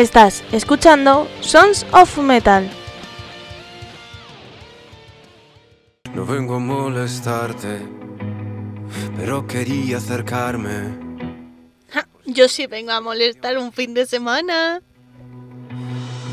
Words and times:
Estás 0.00 0.42
escuchando 0.50 1.28
Sons 1.42 1.84
of 1.92 2.16
Metal. 2.16 2.66
No 6.14 6.24
vengo 6.24 6.54
a 6.54 6.58
molestarte, 6.58 7.82
pero 9.18 9.46
quería 9.46 9.98
acercarme. 9.98 10.98
yo 12.24 12.48
sí 12.48 12.66
vengo 12.66 12.92
a 12.92 13.02
molestar 13.02 13.58
un 13.58 13.74
fin 13.74 13.92
de 13.92 14.06
semana. 14.06 14.80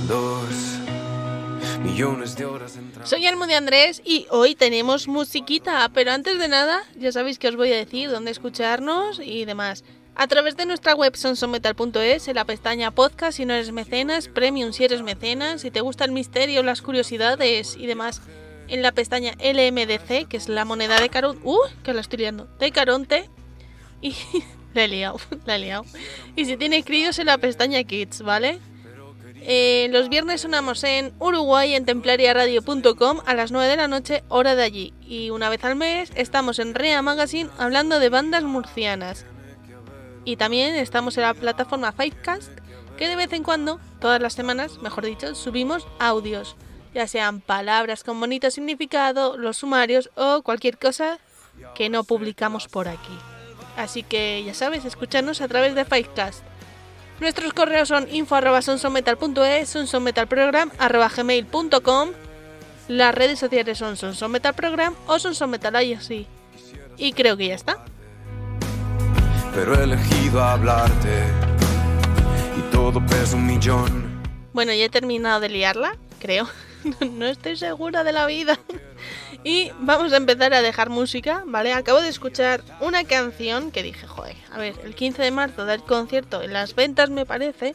Dos 0.08 0.80
millones 1.84 2.38
de 2.38 2.45
horas 2.45 2.80
Soy 3.03 3.25
Almo 3.25 3.47
de 3.47 3.55
Andrés 3.55 4.02
y 4.05 4.27
hoy 4.30 4.55
tenemos 4.55 5.09
musiquita, 5.09 5.89
pero 5.94 6.13
antes 6.13 6.39
de 6.39 6.47
nada, 6.47 6.84
ya 6.97 7.11
sabéis 7.11 7.38
que 7.38 7.49
os 7.49 7.58
voy 7.58 7.73
a 7.73 7.75
decir 7.75 8.09
dónde 8.09 8.31
escucharnos 8.31 9.20
y 9.22 9.44
demás. 9.44 9.84
A 10.20 10.26
través 10.26 10.57
de 10.57 10.66
nuestra 10.66 10.95
web 10.95 11.16
sonsonmetal.es, 11.16 12.27
en 12.27 12.35
la 12.35 12.44
pestaña 12.44 12.89
podcast 12.89 13.38
si 13.38 13.45
no 13.45 13.53
eres 13.53 13.71
mecenas, 13.71 14.27
premium 14.27 14.73
si 14.73 14.84
eres 14.84 15.03
mecenas, 15.03 15.62
si 15.62 15.70
te 15.70 15.81
gusta 15.81 16.05
el 16.05 16.12
misterio, 16.12 16.64
las 16.64 16.81
curiosidades 16.81 17.78
y 17.78 17.86
demás, 17.86 18.23
en 18.67 18.81
la 18.81 18.94
pestaña 18.94 19.33
LMDC, 19.33 20.27
que 20.27 20.38
es 20.38 20.50
la 20.50 20.66
moneda 20.66 21.00
de 21.00 21.09
Caronte, 21.09 21.42
¡uh! 21.44 21.59
que 21.83 21.94
la 21.94 22.02
estoy 22.02 22.17
liando, 22.17 22.47
de 22.58 22.72
Caronte, 22.72 23.30
y 24.02 24.16
la 24.73 24.86
he 24.86 24.88
liado, 24.88 25.19
la 25.45 25.58
he 25.58 25.59
liado. 25.59 25.86
Y 26.36 26.45
si 26.45 26.58
tienes 26.58 26.83
críos 26.83 27.20
en 27.20 27.27
la 27.27 27.38
pestaña 27.38 27.83
Kids, 27.83 28.23
¿vale? 28.23 28.58
Eh, 29.42 29.88
los 29.92 30.09
viernes 30.09 30.42
sonamos 30.42 30.83
en 30.83 31.14
Uruguay 31.20 31.75
en 31.75 31.86
templariaradio.com 31.86 33.20
a 33.23 33.36
las 33.36 33.52
9 33.52 33.70
de 33.70 33.77
la 33.77 33.88
noche, 33.88 34.23
hora 34.30 34.55
de 34.55 34.64
allí. 34.64 34.94
Y 34.99 35.30
una 35.30 35.52
vez 35.52 35.64
al 35.64 35.75
mes 35.75 36.09
estamos 36.16 36.58
en 36.58 36.73
Rea 36.73 37.03
Magazine 37.03 37.52
hablando 37.59 37.99
de 37.99 38.09
bandas 38.09 38.44
murcianas. 38.44 39.27
Y 40.28 40.36
también 40.36 40.75
estamos 40.75 41.16
en 41.16 41.23
la 41.23 41.33
plataforma 41.33 41.94
Fivecast, 41.94 42.52
que 42.97 43.08
de 43.08 43.16
vez 43.16 43.31
en 43.31 43.44
cuando, 43.44 43.80
todas 44.02 44.22
las 44.22 44.33
semanas, 44.33 44.81
mejor 44.81 45.06
dicho, 45.06 45.33
subimos 45.36 45.88
audios, 46.00 46.58
ya 46.94 47.08
sean 47.08 47.39
palabras 47.39 48.03
con 48.03 48.20
bonito 48.20 48.52
significado, 48.52 49.38
los 49.38 49.55
sumarios 49.55 50.09
o 50.16 50.42
cualquier 50.42 50.78
cosa 50.78 51.20
que 51.75 51.88
no 51.88 52.03
publicamos 52.03 52.67
por 52.67 52.89
aquí. 52.89 53.17
Así 53.78 54.03
que 54.03 54.44
ya 54.45 54.53
sabes, 54.53 54.83
escúchanos 54.83 55.39
a 55.39 55.48
través 55.48 55.75
de 55.75 55.86
Fivecast. 55.86 56.44
Nuestros 57.22 57.53
correos 57.53 57.88
son 57.88 58.14
info.sonsonmetal.es, 58.14 59.70
sonsonmetalprogram.gmail.com 59.70 62.09
Las 62.89 63.16
redes 63.16 63.39
sociales 63.39 63.78
son 63.78 63.95
sonsonmetalprogram 63.95 64.94
o 65.08 65.20
sonsonmetal.isc. 65.20 66.28
Y 66.98 67.14
creo 67.14 67.38
que 67.38 67.48
ya 67.48 67.55
está 67.55 67.86
pero 69.58 69.73
he 69.73 69.86
elegido 69.86 70.44
hablarte 70.44 71.23
y 72.55 72.72
todo 72.72 73.03
pesa 73.03 73.36
un 73.36 73.47
millón. 73.47 74.22
Bueno, 74.53 74.72
ya 74.72 74.86
he 74.86 74.89
terminado 74.89 75.39
de 75.39 75.49
liarla, 75.49 75.97
creo. 76.19 76.47
no 77.11 77.25
estoy 77.25 77.58
segura 77.58 78.03
de 78.03 78.11
la 78.11 78.27
vida. 78.27 78.59
y 79.44 79.72
vamos 79.80 80.14
a 80.14 80.17
empezar 80.17 80.54
a 80.54 80.61
dejar 80.61 80.92
música, 80.92 81.43
¿vale? 81.48 81.73
Acabo 81.73 82.02
de 82.02 82.09
escuchar 82.09 82.61
una 82.82 83.04
canción 83.05 83.71
que 83.71 83.82
dije, 83.82 84.05
joder, 84.05 84.36
a 84.52 84.59
ver, 84.59 84.76
el 84.83 84.93
15 84.93 85.23
de 85.23 85.32
marzo 85.32 85.65
del 85.65 85.82
concierto 85.82 86.43
en 86.43 86.53
las 86.53 86.76
ventas 86.76 87.09
me 87.09 87.26
parece, 87.26 87.73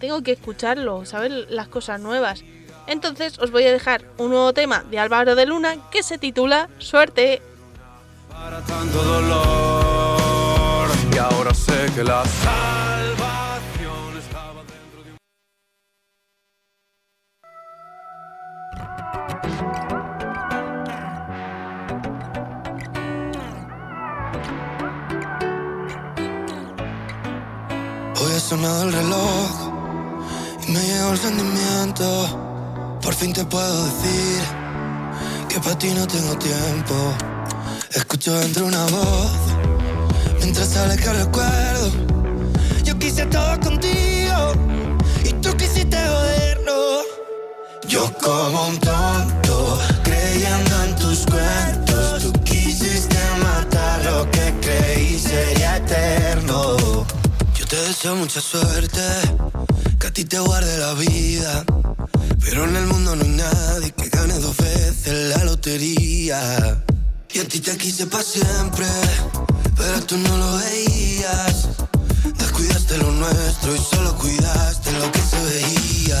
tengo 0.00 0.20
que 0.24 0.32
escucharlo, 0.32 1.06
saber 1.06 1.30
las 1.48 1.68
cosas 1.68 2.00
nuevas. 2.00 2.42
Entonces 2.88 3.38
os 3.38 3.52
voy 3.52 3.62
a 3.62 3.72
dejar 3.72 4.04
un 4.18 4.30
nuevo 4.30 4.52
tema 4.52 4.82
de 4.90 4.98
Álvaro 4.98 5.36
de 5.36 5.46
Luna 5.46 5.76
que 5.92 6.02
se 6.02 6.18
titula 6.18 6.68
Suerte. 6.78 7.40
Para 8.28 8.60
tanto 8.62 9.00
dolor 9.00 9.93
ahora 11.24 11.54
sé 11.54 11.86
que 11.94 12.04
la 12.04 12.22
salvación 12.24 14.18
estaba 14.18 14.62
dentro 14.64 15.02
de 15.04 15.10
un... 15.12 15.16
Ha 28.36 28.40
sonado 28.40 28.82
el 28.82 28.92
reloj 28.92 29.50
y 30.66 30.72
me 30.72 30.80
llegó 30.80 31.12
el 31.12 31.18
sentimiento. 31.18 32.98
Por 33.00 33.14
fin 33.14 33.32
te 33.32 33.44
puedo 33.44 33.84
decir 33.84 34.42
que 35.48 35.60
para 35.60 35.78
ti 35.78 35.94
no 35.94 36.06
tengo 36.06 36.36
tiempo. 36.36 36.94
Escucho 37.94 38.32
dentro 38.40 38.66
una 38.66 38.84
voz 38.86 39.63
mientras 40.44 40.98
que 40.98 41.12
recuerdo. 41.12 41.90
Yo 42.84 42.98
quise 42.98 43.24
todo 43.26 43.58
contigo 43.60 44.52
y 45.24 45.32
tú 45.40 45.56
quisiste 45.56 45.96
joderlo. 45.96 47.02
Yo 47.88 48.12
como 48.22 48.68
un 48.68 48.78
tonto, 48.78 49.78
creyendo 50.02 50.84
en 50.84 50.96
tus 50.96 51.24
cuentos. 51.24 52.22
Tú 52.24 52.32
quisiste 52.44 53.16
matar 53.42 54.04
lo 54.04 54.30
que 54.30 54.54
creí 54.60 55.18
sería 55.18 55.78
eterno. 55.78 56.76
Yo 57.58 57.66
te 57.66 57.76
deseo 57.76 58.14
mucha 58.16 58.40
suerte, 58.40 59.00
que 59.98 60.06
a 60.06 60.12
ti 60.12 60.24
te 60.26 60.38
guarde 60.40 60.76
la 60.78 60.92
vida. 60.94 61.64
Pero 62.44 62.64
en 62.64 62.76
el 62.76 62.86
mundo 62.86 63.16
no 63.16 63.22
hay 63.22 63.30
nadie 63.30 63.90
que 63.92 64.08
gane 64.10 64.34
dos 64.34 64.56
veces 64.58 65.36
la 65.36 65.44
lotería. 65.44 66.84
Y 67.34 67.40
a 67.40 67.48
ti 67.48 67.58
te 67.58 67.76
quise 67.76 68.06
para 68.06 68.22
siempre 68.22 68.86
pero 69.76 70.00
tú 70.06 70.16
no 70.16 70.36
lo 70.36 70.56
veías. 70.58 71.68
Descuidaste 72.38 72.98
lo 72.98 73.10
nuestro 73.12 73.74
y 73.74 73.78
solo 73.78 74.16
cuidaste 74.16 74.92
lo 74.92 75.10
que 75.10 75.20
se 75.20 75.42
veía. 75.42 76.20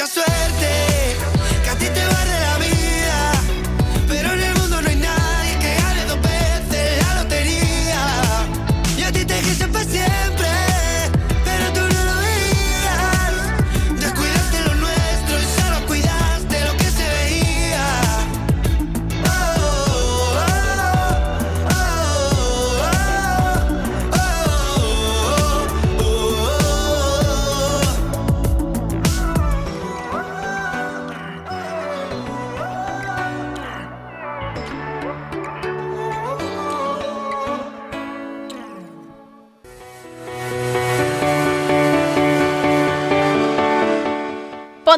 mucha 0.00 0.06
suerte, 0.06 0.39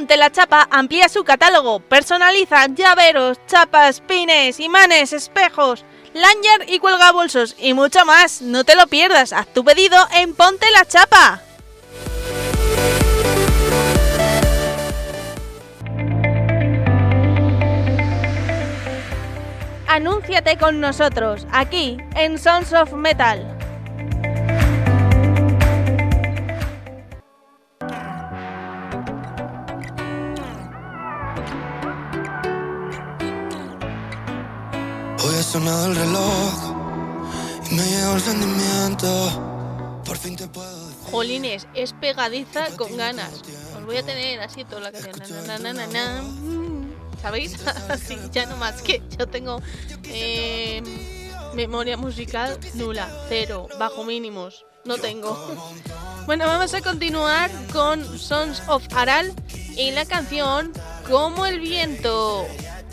Ponte 0.03 0.17
la 0.17 0.33
Chapa 0.33 0.67
amplía 0.73 1.09
su 1.09 1.23
catálogo, 1.23 1.79
personaliza 1.79 2.67
llaveros, 2.67 3.39
chapas, 3.47 4.01
pines, 4.01 4.59
imanes, 4.59 5.13
espejos, 5.13 5.85
lanyard 6.13 6.69
y 6.69 6.81
cuelgabolsos 6.81 7.55
y 7.57 7.73
mucho 7.73 8.05
más. 8.05 8.43
No 8.43 8.65
te 8.65 8.75
lo 8.75 8.89
pierdas, 8.89 9.33
haz 9.33 9.47
tu 9.55 9.65
pedido 9.65 9.97
en 10.17 10.35
Ponte 10.35 10.67
la 10.73 10.85
Chapa. 10.87 11.41
Anúnciate 19.87 20.59
con 20.59 20.81
nosotros, 20.81 21.47
aquí, 21.53 21.99
en 22.17 22.41
Sons 22.41 22.73
of 22.73 22.93
Metal. 22.95 23.62
Sonado 35.53 35.85
el 35.85 35.97
reloj 35.97 36.55
y 37.71 37.75
me 37.75 37.83
llegó 37.83 38.15
el 38.15 38.21
sentimiento. 38.23 40.03
Por 40.03 40.17
fin 40.17 40.35
te 40.35 40.49
puedo 40.49 40.87
decir. 40.89 41.11
Jolines, 41.11 41.67
es 41.75 41.93
pegadiza 41.93 42.75
con 42.79 42.97
ganas. 42.97 43.43
Os 43.77 43.85
voy 43.85 43.99
a 43.99 44.03
tener 44.03 44.41
así 44.41 44.65
toda 44.65 44.81
la 44.81 44.93
canción. 44.93 45.47
Na, 45.47 45.59
na, 45.59 45.75
na, 45.75 45.87
na, 45.87 45.87
na. 45.89 46.23
Mm, 46.23 46.95
¿Sabéis? 47.21 47.57
Así, 47.91 48.17
ya 48.33 48.47
no 48.47 48.57
más 48.57 48.81
que 48.81 49.03
yo 49.19 49.29
tengo 49.29 49.61
eh, 50.05 50.83
memoria 51.53 51.99
musical 51.99 52.59
nula, 52.73 53.11
cero, 53.29 53.69
bajo 53.79 54.05
mínimos. 54.05 54.65
No 54.87 54.97
tengo. 54.97 55.37
Bueno, 56.25 56.47
vamos 56.47 56.73
a 56.73 56.81
continuar 56.81 57.51
con 57.75 58.19
Sons 58.19 58.63
of 58.69 58.85
Aral 58.95 59.35
y 59.77 59.91
la 59.91 60.07
canción 60.07 60.73
Como 61.07 61.45
el 61.45 61.61
viento. 61.61 62.47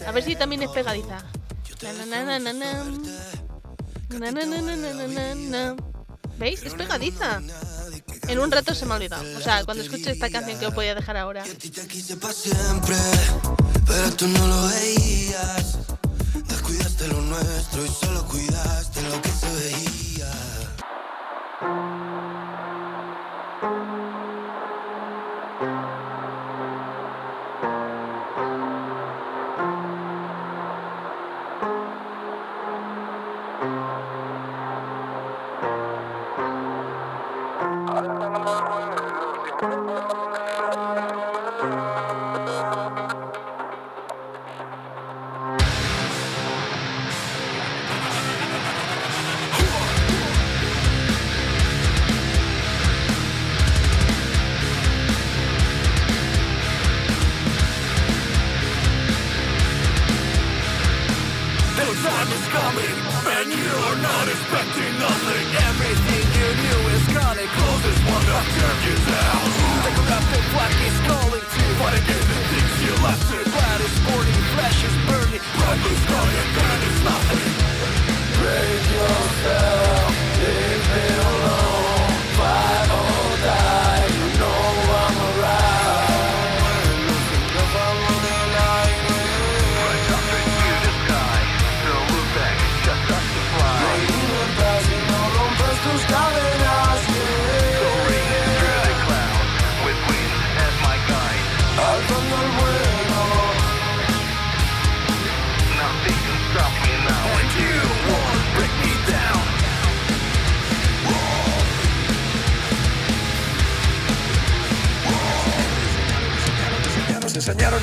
A 0.06 0.12
ver 0.12 0.24
si 0.24 0.36
también 0.36 0.62
es 0.64 0.70
pegadiza. 0.72 1.24
¿Veis? 6.38 6.64
Es 6.64 6.74
pegadiza. 6.74 7.42
En 8.28 8.40
un 8.40 8.52
rato 8.52 8.76
se 8.76 8.86
me 8.86 8.94
ha 8.94 8.96
olvidado. 8.98 9.24
O 9.38 9.42
sea, 9.42 9.64
cuando 9.64 9.84
escuche 9.84 10.12
esta 10.12 10.30
canción 10.30 10.60
que 10.60 10.68
os 10.68 10.76
voy 10.76 10.88
a 10.88 10.96
dejar 10.96 11.18
ahora. 11.18 11.44
Pero. 21.60 21.89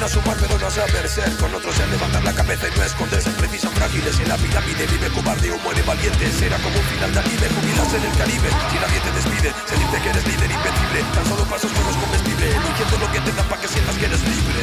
A 0.06 0.08
sumar 0.08 0.36
pero 0.38 0.56
no 0.58 0.66
a 0.66 0.70
saber 0.70 1.08
ser 1.08 1.30
Con 1.36 1.52
otros 1.52 1.74
en 1.80 1.90
levantar 1.90 2.22
la 2.22 2.32
cabeza 2.32 2.68
y 2.68 2.78
no 2.78 2.84
esconderse 2.84 3.30
Precisan 3.30 3.72
frágiles 3.72 4.18
en 4.20 4.28
la 4.28 4.36
pirámide 4.36 4.86
Vive 4.86 5.08
cobarde 5.10 5.50
o 5.50 5.58
muere 5.58 5.82
valiente. 5.82 6.30
Será 6.30 6.56
como 6.58 6.78
un 6.78 6.86
final 6.94 7.12
de 7.12 7.20
anime 7.20 7.46
Jubilarse 7.50 7.96
en 7.96 8.04
el 8.04 8.16
Caribe. 8.16 8.48
Si 8.70 8.76
nadie 8.78 9.00
te 9.02 9.10
despide 9.10 9.50
Se 9.66 9.74
dice 9.74 9.96
que 10.02 10.08
eres 10.08 10.26
líder 10.26 10.50
invencible. 10.50 10.98
Tan 11.12 11.26
solo 11.26 11.44
pasos 11.50 11.72
con 11.72 11.84
los 11.84 11.96
comestibles 11.96 12.54
Eligiendo 12.54 12.96
lo 12.98 13.12
que 13.12 13.20
te 13.20 13.32
para 13.36 13.60
que 13.60 13.68
sientas 13.68 13.96
que 13.96 14.06
eres 14.06 14.22
libre. 14.22 14.62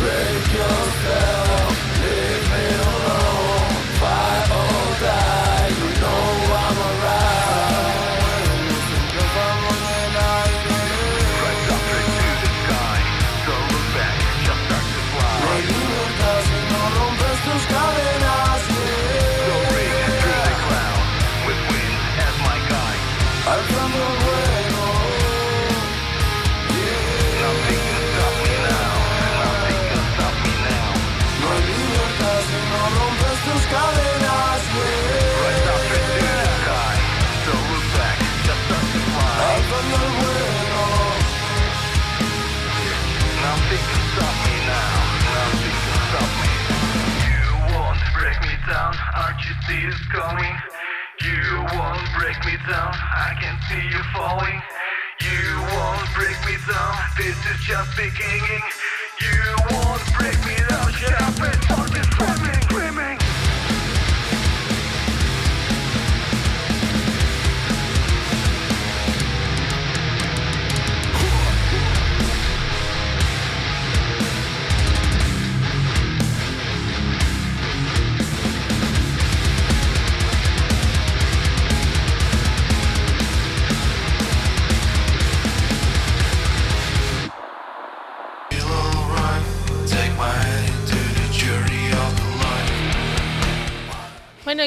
Break 0.00 0.46
yourself, 0.54 1.76
leave 2.00 2.50
alone. 2.80 3.29
shaking. 58.20 58.79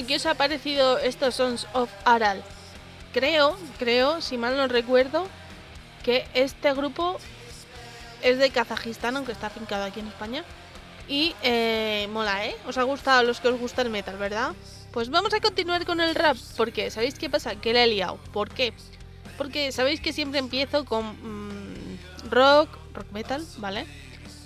¿Qué 0.06 0.16
os 0.16 0.26
ha 0.26 0.36
parecido 0.36 0.98
estos 0.98 1.36
Sons 1.36 1.68
of 1.74 1.90
Aral? 2.06 2.44
Creo, 3.14 3.58
creo, 3.78 4.22
si 4.22 4.38
mal 4.38 4.58
no 4.58 4.68
recuerdo, 4.68 5.28
que 6.04 6.26
este 6.34 6.74
grupo 6.74 7.20
es 8.22 8.38
de 8.38 8.50
Kazajistán, 8.50 9.16
aunque 9.18 9.32
está 9.32 9.48
afincado 9.48 9.84
aquí 9.84 10.00
en 10.00 10.08
España. 10.08 10.44
Y 11.08 11.36
eh, 11.44 12.08
mola, 12.12 12.46
¿eh? 12.46 12.56
Os 12.66 12.78
ha 12.78 12.84
gustado 12.84 13.20
a 13.20 13.24
los 13.24 13.40
que 13.40 13.50
os 13.50 13.60
gusta 13.60 13.82
el 13.82 13.90
metal, 13.90 14.18
¿verdad? 14.18 14.54
Pues 14.92 15.10
vamos 15.10 15.34
a 15.34 15.42
continuar 15.42 15.86
con 15.86 16.00
el 16.00 16.16
rap, 16.16 16.38
porque 16.56 16.90
¿sabéis 16.92 17.16
qué 17.16 17.30
pasa? 17.30 17.56
Que 17.56 17.74
le 17.74 17.84
he 17.84 17.88
liado. 17.88 18.18
¿Por 18.32 18.50
qué? 18.50 18.74
Porque 19.38 19.72
sabéis 19.72 20.00
que 20.00 20.14
siempre 20.14 20.40
empiezo 20.40 20.86
con 20.86 21.06
mm, 21.06 22.30
rock, 22.30 22.70
rock 22.94 23.12
metal, 23.12 23.46
¿vale? 23.58 23.86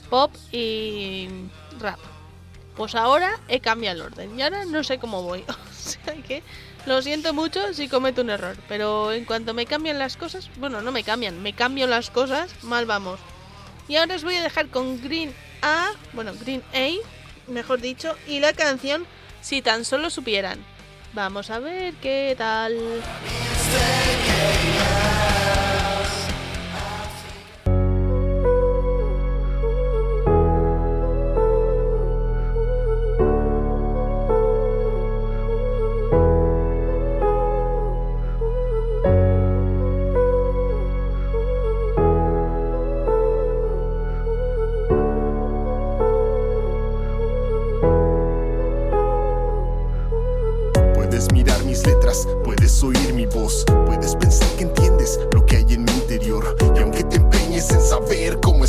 Pop 0.09 0.33
y 0.51 1.27
rap. 1.79 1.99
Pues 2.77 2.93
ahora 2.95 3.39
he 3.47 3.59
cambiado 3.59 3.95
el 3.97 4.05
orden 4.13 4.39
y 4.39 4.43
ahora 4.43 4.63
no 4.65 4.83
sé 4.83 4.99
cómo 4.99 5.23
voy. 5.23 5.43
O 5.87 5.89
sea 5.89 6.15
que 6.15 6.43
lo 6.85 7.01
siento 7.01 7.33
mucho 7.33 7.73
si 7.73 7.87
cometo 7.87 8.21
un 8.21 8.29
error, 8.29 8.57
pero 8.67 9.13
en 9.13 9.23
cuanto 9.23 9.53
me 9.53 9.65
cambian 9.65 9.99
las 9.99 10.17
cosas, 10.17 10.49
bueno, 10.57 10.81
no 10.81 10.91
me 10.91 11.03
cambian, 11.03 11.41
me 11.41 11.53
cambio 11.53 11.87
las 11.87 12.09
cosas, 12.09 12.61
mal 12.61 12.85
vamos. 12.85 13.21
Y 13.87 13.95
ahora 13.95 14.15
os 14.15 14.23
voy 14.25 14.35
a 14.35 14.43
dejar 14.43 14.67
con 14.67 15.01
Green 15.01 15.33
A, 15.61 15.91
bueno, 16.11 16.33
Green 16.41 16.61
A, 16.73 17.49
mejor 17.49 17.79
dicho, 17.79 18.15
y 18.27 18.39
la 18.39 18.51
canción 18.51 19.05
Si 19.41 19.61
tan 19.61 19.85
solo 19.85 20.09
supieran. 20.09 20.59
Vamos 21.13 21.49
a 21.49 21.59
ver 21.59 21.93
qué 21.95 22.35
tal. 22.37 23.01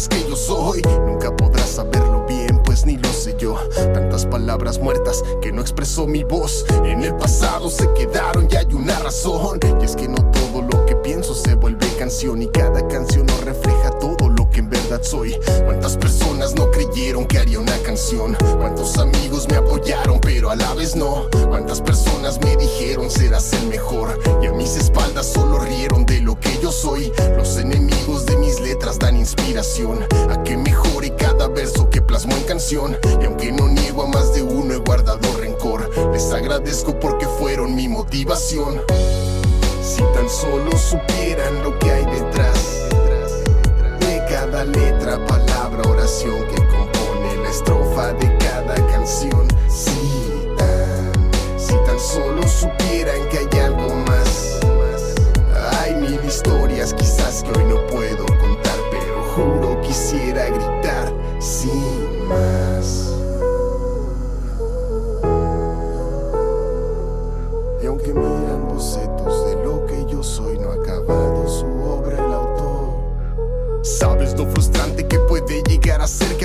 Que 0.07 0.23
yo 0.29 0.37
soy, 0.37 0.83
nunca 1.07 1.35
podrás 1.35 1.71
saberlo 1.71 2.25
bien, 2.29 2.63
pues 2.63 2.87
ni 2.87 2.97
lo 2.99 3.09
sé 3.09 3.35
yo. 3.39 3.57
Tantas 3.95 4.27
palabras 4.27 4.79
muertas 4.79 5.25
que 5.41 5.51
no 5.51 5.61
expresó 5.61 6.07
mi 6.07 6.23
voz, 6.23 6.65
en 6.85 7.03
el 7.03 7.17
pasado 7.17 7.71
se 7.71 7.93
quedaron 7.95 8.47
y 8.51 8.57
hay 8.57 8.73
una 8.75 8.99
razón. 9.01 9.59
Y 9.81 9.85
es 9.85 9.97
que 9.97 10.07
no 10.07 10.17
todo 10.31 10.63
lo 10.63 10.87
que 10.87 10.95
pienso 10.97 11.35
se 11.35 11.55
vuelve 11.55 11.87
canción 11.99 12.43
y 12.43 12.49
cada 12.49 12.87
canción 12.87 13.27
no 13.27 13.37
refleja 13.45 13.78
soy. 14.97 15.39
¿Cuántas 15.67 15.97
personas 15.99 16.55
no 16.55 16.71
creyeron 16.71 17.27
que 17.27 17.39
haría 17.39 17.61
una 17.61 17.77
canción? 17.83 18.35
¿Cuántos 18.59 18.97
amigos 18.97 19.47
me 19.49 19.57
apoyaron 19.57 20.19
pero 20.19 20.51
a 20.51 20.57
la 20.57 20.73
vez 20.75 20.97
no? 20.97 21.27
¿Cuántas 21.49 21.83
personas 21.83 22.41
me 22.41 22.57
dijeron 22.57 23.11
serás 23.11 23.53
el 23.53 23.69
mejor? 23.69 24.19
Y 24.43 24.47
a 24.47 24.53
mis 24.53 24.77
espaldas 24.77 25.27
solo 25.27 25.59
rieron 25.61 26.07
de 26.07 26.21
lo 26.21 26.41
que 26.41 26.59
yo 26.63 26.73
soy. 26.73 27.13
Los 27.37 27.59
enemigos 27.59 28.25
de 28.25 28.37
mis 28.39 28.61
letras 28.61 28.99
dan 28.99 29.17
inspiración 29.17 30.07
a 30.31 30.43
que 30.43 30.57
mejore 30.57 31.15
cada 31.17 31.49
verso 31.49 31.91
que 31.91 32.01
plasmo 32.01 32.35
en 32.35 32.45
canción. 32.45 32.97
Y 33.21 33.27
aunque 33.27 33.53
no 33.53 33.69
niego 33.69 34.05
a 34.05 34.07
más 34.07 34.33
de 34.33 34.43
uno 34.43 34.73
he 34.73 34.79
guardado 34.79 35.37
rencor, 35.39 35.91
les 36.13 36.33
agradezco 36.33 36.99
porque 36.99 37.27
fueron 37.27 37.75
mi 37.75 37.89
motivación. 37.89 38.81
Si 39.83 40.03
tan 40.15 40.29
solo 40.31 40.71
supieran 40.79 41.63
lo 41.63 41.79
que 41.79 41.91
hay 41.91 42.07
detrás 42.07 42.78
de 42.78 42.78
cada 44.51 44.65
letra, 44.65 45.19
palabra, 45.27 45.83
oración 45.91 46.43
que 46.47 46.57
compone 46.69 47.37
la 47.43 47.51
estrofa 47.51 48.13
de 48.15 48.35
cada 48.39 48.75
canción. 48.91 49.47
Si 49.69 50.49
tan, 50.57 51.59
si 51.59 51.75
tan 51.85 52.01
solo 52.01 52.43
supieran 52.49 53.29
que 53.31 53.39
hay 53.39 53.61
algo 53.61 53.95
más. 54.07 54.61
Hay 55.81 55.95
mil 55.97 56.21
historias 56.25 56.95
quizás 56.95 57.43
que 57.43 57.59
hoy 57.59 57.65
no 57.67 57.87
puedo 57.89 58.25
contar, 58.25 58.79
pero 58.91 59.23
juro 59.35 59.81
quisiera 59.83 60.47
gritar 60.47 61.13
sin 61.39 62.27
más. 62.27 62.68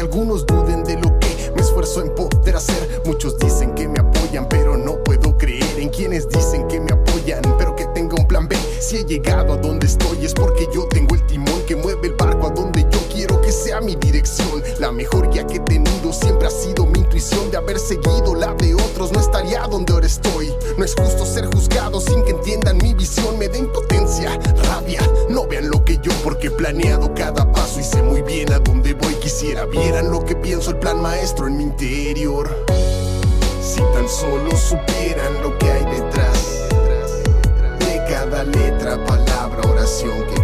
Algunos 0.03 0.45
duden 0.45 0.83
de 0.83 0.95
lo 0.95 1.17
que 1.19 1.51
me 1.55 1.61
esfuerzo 1.61 2.01
en 2.01 2.13
poder 2.13 2.57
hacer. 2.57 3.01
Muchos 3.05 3.37
dicen 3.39 3.73
que 3.73 3.87
me 3.87 3.99
apoyan, 3.99 4.47
pero 4.49 4.75
no 4.75 5.01
puedo 5.01 5.37
creer 5.37 5.79
en 5.79 5.89
quienes 5.89 6.27
dicen 6.27 6.67
que 6.67 6.81
me 6.81 6.91
apoyan, 6.91 7.41
pero 7.57 7.73
que 7.73 7.85
tenga 7.95 8.15
un 8.17 8.27
plan 8.27 8.47
B. 8.49 8.57
Si 8.81 8.97
he 8.97 9.05
llegado 9.05 9.53
a 9.53 9.57
donde 9.57 9.87
estoy 9.87 10.25
es 10.25 10.33
porque 10.33 10.67
yo 10.73 10.87
tengo 10.89 11.15
el 11.15 11.25
timón 11.25 11.65
que 11.65 11.77
mueve 11.77 12.07
el 12.07 12.15
barco 12.15 12.47
a 12.47 12.49
donde 12.49 12.85
yo 12.91 12.92
sea 13.63 13.79
mi 13.79 13.95
dirección. 13.95 14.61
La 14.79 14.91
mejor 14.91 15.29
guía 15.29 15.47
que 15.47 15.55
he 15.55 15.59
tenido 15.59 16.11
siempre 16.11 16.47
ha 16.47 16.51
sido 16.51 16.85
mi 16.85 16.99
intuición 16.99 17.49
de 17.49 17.57
haber 17.57 17.79
seguido 17.79 18.35
la 18.35 18.53
de 18.55 18.75
otros. 18.75 19.11
No 19.13 19.21
estaría 19.21 19.61
donde 19.67 19.93
ahora 19.93 20.05
estoy. 20.05 20.53
No 20.77 20.83
es 20.83 20.93
justo 20.93 21.25
ser 21.25 21.45
juzgado 21.45 22.01
sin 22.01 22.23
que 22.25 22.31
entiendan 22.31 22.77
mi 22.77 22.93
visión. 22.93 23.39
Me 23.39 23.47
da 23.47 23.57
impotencia, 23.57 24.37
rabia. 24.63 24.99
No 25.29 25.47
vean 25.47 25.69
lo 25.69 25.83
que 25.85 25.97
yo 25.99 26.11
porque 26.23 26.47
he 26.47 26.51
planeado 26.51 27.13
cada 27.15 27.49
paso 27.53 27.79
y 27.79 27.83
sé 27.83 28.03
muy 28.03 28.21
bien 28.21 28.51
a 28.51 28.59
dónde 28.59 28.93
voy. 28.95 29.13
Quisiera 29.15 29.65
vieran 29.65 30.11
lo 30.11 30.25
que 30.25 30.35
pienso 30.35 30.71
el 30.71 30.77
plan 30.77 31.01
maestro 31.01 31.47
en 31.47 31.55
mi 31.55 31.63
interior. 31.63 32.65
Si 33.61 33.79
tan 33.93 34.09
solo 34.09 34.51
supieran 34.57 35.41
lo 35.41 35.57
que 35.57 35.71
hay 35.71 35.85
detrás 35.85 36.67
de 37.79 38.03
cada 38.09 38.43
letra, 38.43 39.03
palabra, 39.05 39.61
oración 39.69 40.25
que 40.25 40.42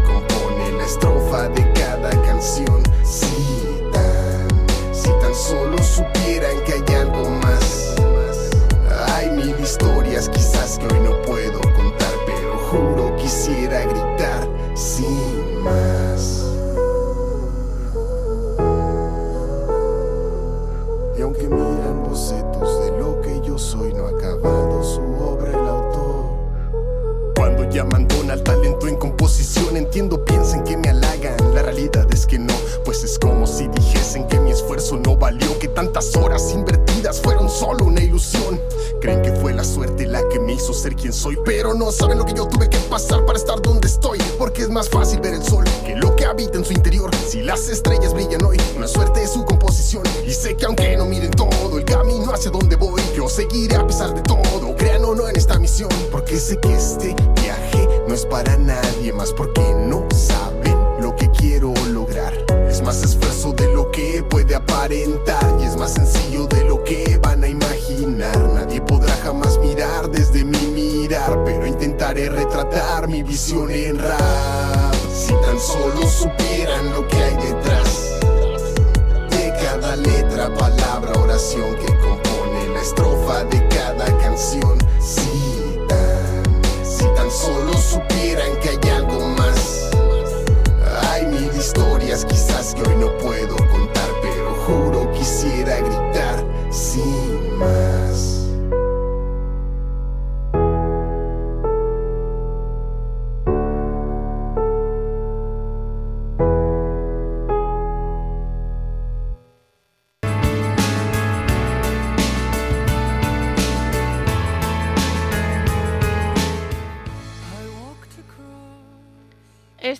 piensen 30.07 30.63
que 30.63 30.77
me 30.77 30.89
halagan. 30.89 31.35
La 31.53 31.61
realidad 31.61 32.07
es 32.13 32.25
que 32.25 32.39
no, 32.39 32.53
pues 32.85 33.03
es 33.03 33.19
como 33.19 33.45
si 33.45 33.67
dijesen 33.67 34.25
que 34.27 34.39
mi 34.39 34.51
esfuerzo 34.51 34.97
no 34.97 35.17
valió, 35.17 35.59
que 35.59 35.67
tantas 35.67 36.15
horas 36.15 36.51
invertidas 36.53 37.19
fueron 37.19 37.49
solo 37.49 37.85
una 37.85 38.01
ilusión. 38.01 38.61
Creen 39.01 39.21
que 39.21 39.33
fue 39.33 39.53
la 39.53 39.65
suerte 39.65 40.07
la 40.07 40.21
que 40.29 40.39
me 40.39 40.53
hizo 40.53 40.73
ser 40.73 40.95
quien 40.95 41.11
soy, 41.11 41.37
pero 41.43 41.73
no 41.73 41.91
saben 41.91 42.17
lo 42.17 42.25
que 42.25 42.33
yo 42.33 42.47
tuve 42.47 42.69
que 42.69 42.77
pasar 42.89 43.25
para 43.25 43.37
estar 43.37 43.61
donde 43.61 43.87
estoy. 43.87 44.19
Porque 44.37 44.61
es 44.61 44.69
más 44.69 44.89
fácil 44.89 45.19
ver 45.19 45.33
el 45.33 45.43
sol 45.43 45.65
que 45.85 45.97
lo 45.97 46.15
que 46.15 46.25
habita 46.25 46.57
en 46.57 46.63
su 46.63 46.71
interior. 46.71 47.11
Si 47.27 47.41
las 47.41 47.67
estrellas 47.67 48.13
brillan 48.13 48.43
hoy, 48.45 48.57
una 48.77 48.87
suerte 48.87 49.23
es 49.23 49.31
su 49.31 49.43
composición. 49.43 50.03
Y 50.25 50.31
sé 50.31 50.55
que 50.55 50.65
aunque 50.65 50.95
no 50.95 51.05
miren 51.05 51.31
todo 51.31 51.77
el 51.77 51.83
camino 51.83 52.31
hacia 52.31 52.51
donde 52.51 52.77
voy, 52.77 53.01
yo 53.17 53.27
seguiré 53.27 53.75
a 53.75 53.85
pesar 53.85 54.13
de 54.13 54.21
todo. 54.21 54.77
Crean 54.77 55.03
o 55.03 55.13
no 55.13 55.27
en 55.27 55.35
esta 55.35 55.59
misión, 55.59 55.89
porque 56.09 56.39
sé 56.39 56.57
que 56.57 56.73
este 56.73 57.15
viaje 57.41 57.88
no 58.09 58.15
es 58.15 58.25
para 58.25 58.57
nadie 58.57 59.13
más, 59.13 59.31
porque 59.31 59.61
no 59.85 60.03
saben 60.15 60.75
lo 60.99 61.15
que 61.15 61.29
quiero 61.29 61.71
lograr. 61.91 62.33
Es 62.67 62.81
más 62.81 63.03
esfuerzo 63.03 63.53
de 63.53 63.71
lo 63.71 63.91
que 63.91 64.23
puede 64.27 64.55
aparentar 64.55 65.45
y 65.61 65.65
es 65.65 65.77
más 65.77 65.93
sencillo 65.93 66.47
de 66.47 66.63
lo 66.65 66.83
que 66.83 67.19
van 67.21 67.43
a 67.43 67.47
imaginar. 67.47 68.35
Nadie 68.55 68.81
podrá 68.81 69.13
jamás 69.17 69.59
mirar 69.59 70.09
desde 70.09 70.43
mi 70.43 70.57
mirar, 70.57 71.43
pero 71.45 71.67
intentaré 71.67 72.29
retratar 72.29 73.07
mi 73.07 73.21
visión 73.21 73.69
en 73.69 73.99
rap. 73.99 74.95
Si 75.13 75.31
tan 75.43 75.59
solo 75.59 76.01
supieran 76.09 76.91
lo 76.91 77.07
que 77.07 77.15
hay 77.15 77.35
detrás 77.35 78.09
de 79.29 79.53
cada 79.63 79.95
letra, 79.95 80.51
palabra, 80.55 81.11
oración 81.21 81.75
que 81.75 81.95
compone 81.99 82.69
la 82.73 82.81
estrofa 82.81 83.43
de 83.43 83.67
cada 83.67 84.05
canción. 84.17 84.79
Si 84.99 85.58
solo 87.29 87.73
supieran 87.73 88.59
que 88.59 88.69
hay 88.69 88.89
algo 88.91 89.19
más. 89.29 89.89
Hay 91.09 91.25
mil 91.27 91.51
historias 91.55 92.25
quizás 92.25 92.73
que 92.73 92.81
hoy 92.81 92.95
no 92.97 93.15
puedo 93.17 93.55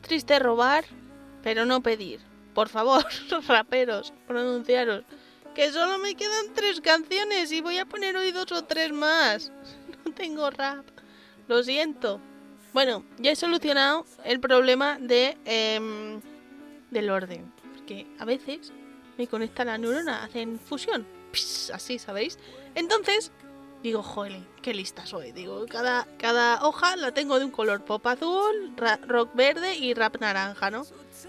triste 0.10 0.40
robar, 0.40 0.84
pero 1.44 1.66
no 1.66 1.82
pedir. 1.82 2.20
Por 2.54 2.68
favor, 2.68 3.06
raperos, 3.48 4.12
pronunciaros. 4.28 5.06
Que 5.56 5.72
solo 5.72 6.00
me 6.00 6.16
quedan 6.16 6.54
tres 6.54 6.82
canciones 6.82 7.52
y 7.52 7.62
voy 7.62 7.78
a 7.78 7.86
poner 7.86 8.18
hoy 8.18 8.32
dos 8.32 8.52
o 8.52 8.66
tres 8.66 8.92
más. 8.92 9.52
No 10.06 10.14
tengo 10.14 10.50
rap. 10.50 10.86
Lo 11.50 11.62
siento. 11.62 12.22
Bueno, 12.74 13.04
ya 13.18 13.32
he 13.32 13.36
solucionado 13.36 14.06
el 14.24 14.40
problema 14.40 14.98
de 14.98 15.38
em, 15.44 16.22
del 16.90 17.10
orden. 17.10 17.52
Porque 17.76 18.08
a 18.18 18.24
veces 18.24 18.72
me 19.18 19.28
conecta 19.28 19.66
la 19.66 19.78
neurona, 19.78 20.24
hacen 20.24 20.58
fusión. 20.58 21.06
Así, 21.74 22.00
¿sabéis? 22.00 22.40
Entonces, 22.76 23.34
digo, 23.84 24.04
joder, 24.04 24.42
qué 24.62 24.74
lista 24.74 25.06
soy. 25.06 25.32
Digo, 25.32 25.66
cada, 25.70 26.08
cada 26.18 26.66
hoja 26.66 26.96
la 26.96 27.14
tengo 27.14 27.40
de 27.40 27.46
un 27.46 27.52
color 27.52 27.84
pop 27.84 28.06
azul, 28.08 28.74
rock 29.08 29.34
verde 29.36 29.76
y 29.76 29.94
rap 29.94 30.18
naranja, 30.20 30.70
¿no? 30.70 30.86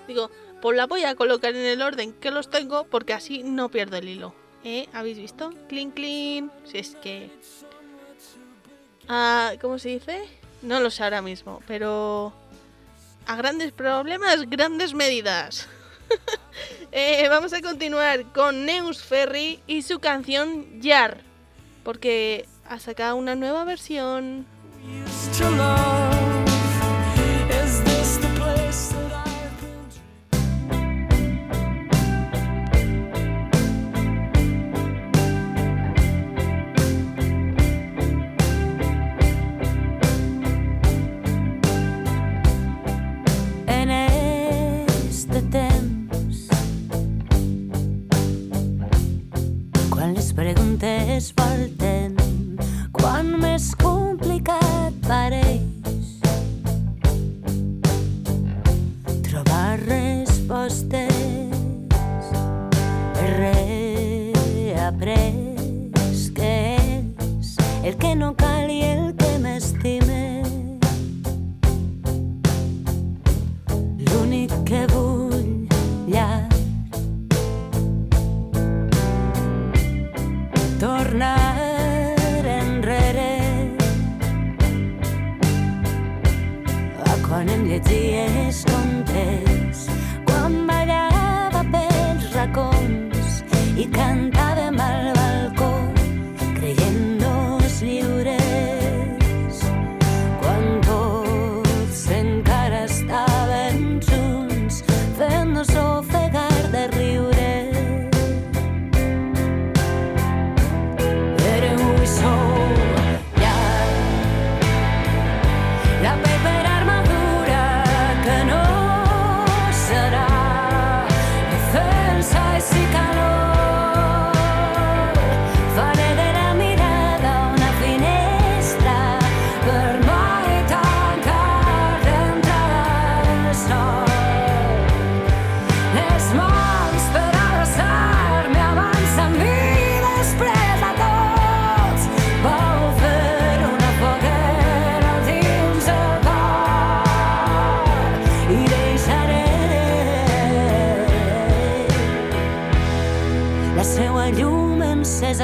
Digo, 0.06 0.30
pues 0.60 0.76
la 0.76 0.86
voy 0.86 1.04
a 1.04 1.14
colocar 1.14 1.54
en 1.54 1.64
el 1.64 1.82
orden 1.82 2.12
que 2.12 2.30
los 2.30 2.50
tengo 2.50 2.84
porque 2.84 3.12
así 3.12 3.42
no 3.42 3.70
pierdo 3.70 3.96
el 3.96 4.08
hilo. 4.08 4.34
¿Eh? 4.64 4.88
¿Habéis 4.92 5.18
visto? 5.18 5.52
Clean, 5.68 5.90
clean. 5.90 6.52
Si 6.64 6.78
es 6.78 6.94
que... 6.96 7.30
Ah, 9.08 9.52
¿Cómo 9.60 9.78
se 9.78 9.88
dice? 9.90 10.22
No 10.62 10.80
lo 10.80 10.90
sé 10.90 11.02
ahora 11.02 11.22
mismo, 11.22 11.62
pero... 11.66 12.32
A 13.26 13.36
grandes 13.36 13.72
problemas, 13.72 14.48
grandes 14.48 14.94
medidas. 14.94 15.68
Eh, 16.92 17.28
vamos 17.28 17.52
a 17.52 17.62
continuar 17.62 18.32
con 18.32 18.66
Neus 18.66 19.00
Ferry 19.00 19.60
y 19.68 19.82
su 19.82 20.00
canción 20.00 20.80
Yar, 20.80 21.22
porque 21.82 22.46
ha 22.68 22.78
sacado 22.78 23.16
una 23.16 23.34
nueva 23.34 23.64
versión. 23.64 24.46
asfalto. 51.30 51.79
tornar 81.10 82.46
enrere. 82.46 83.74
A 87.04 87.16
con 87.26 87.48
in 87.48 87.66
le 87.66 87.80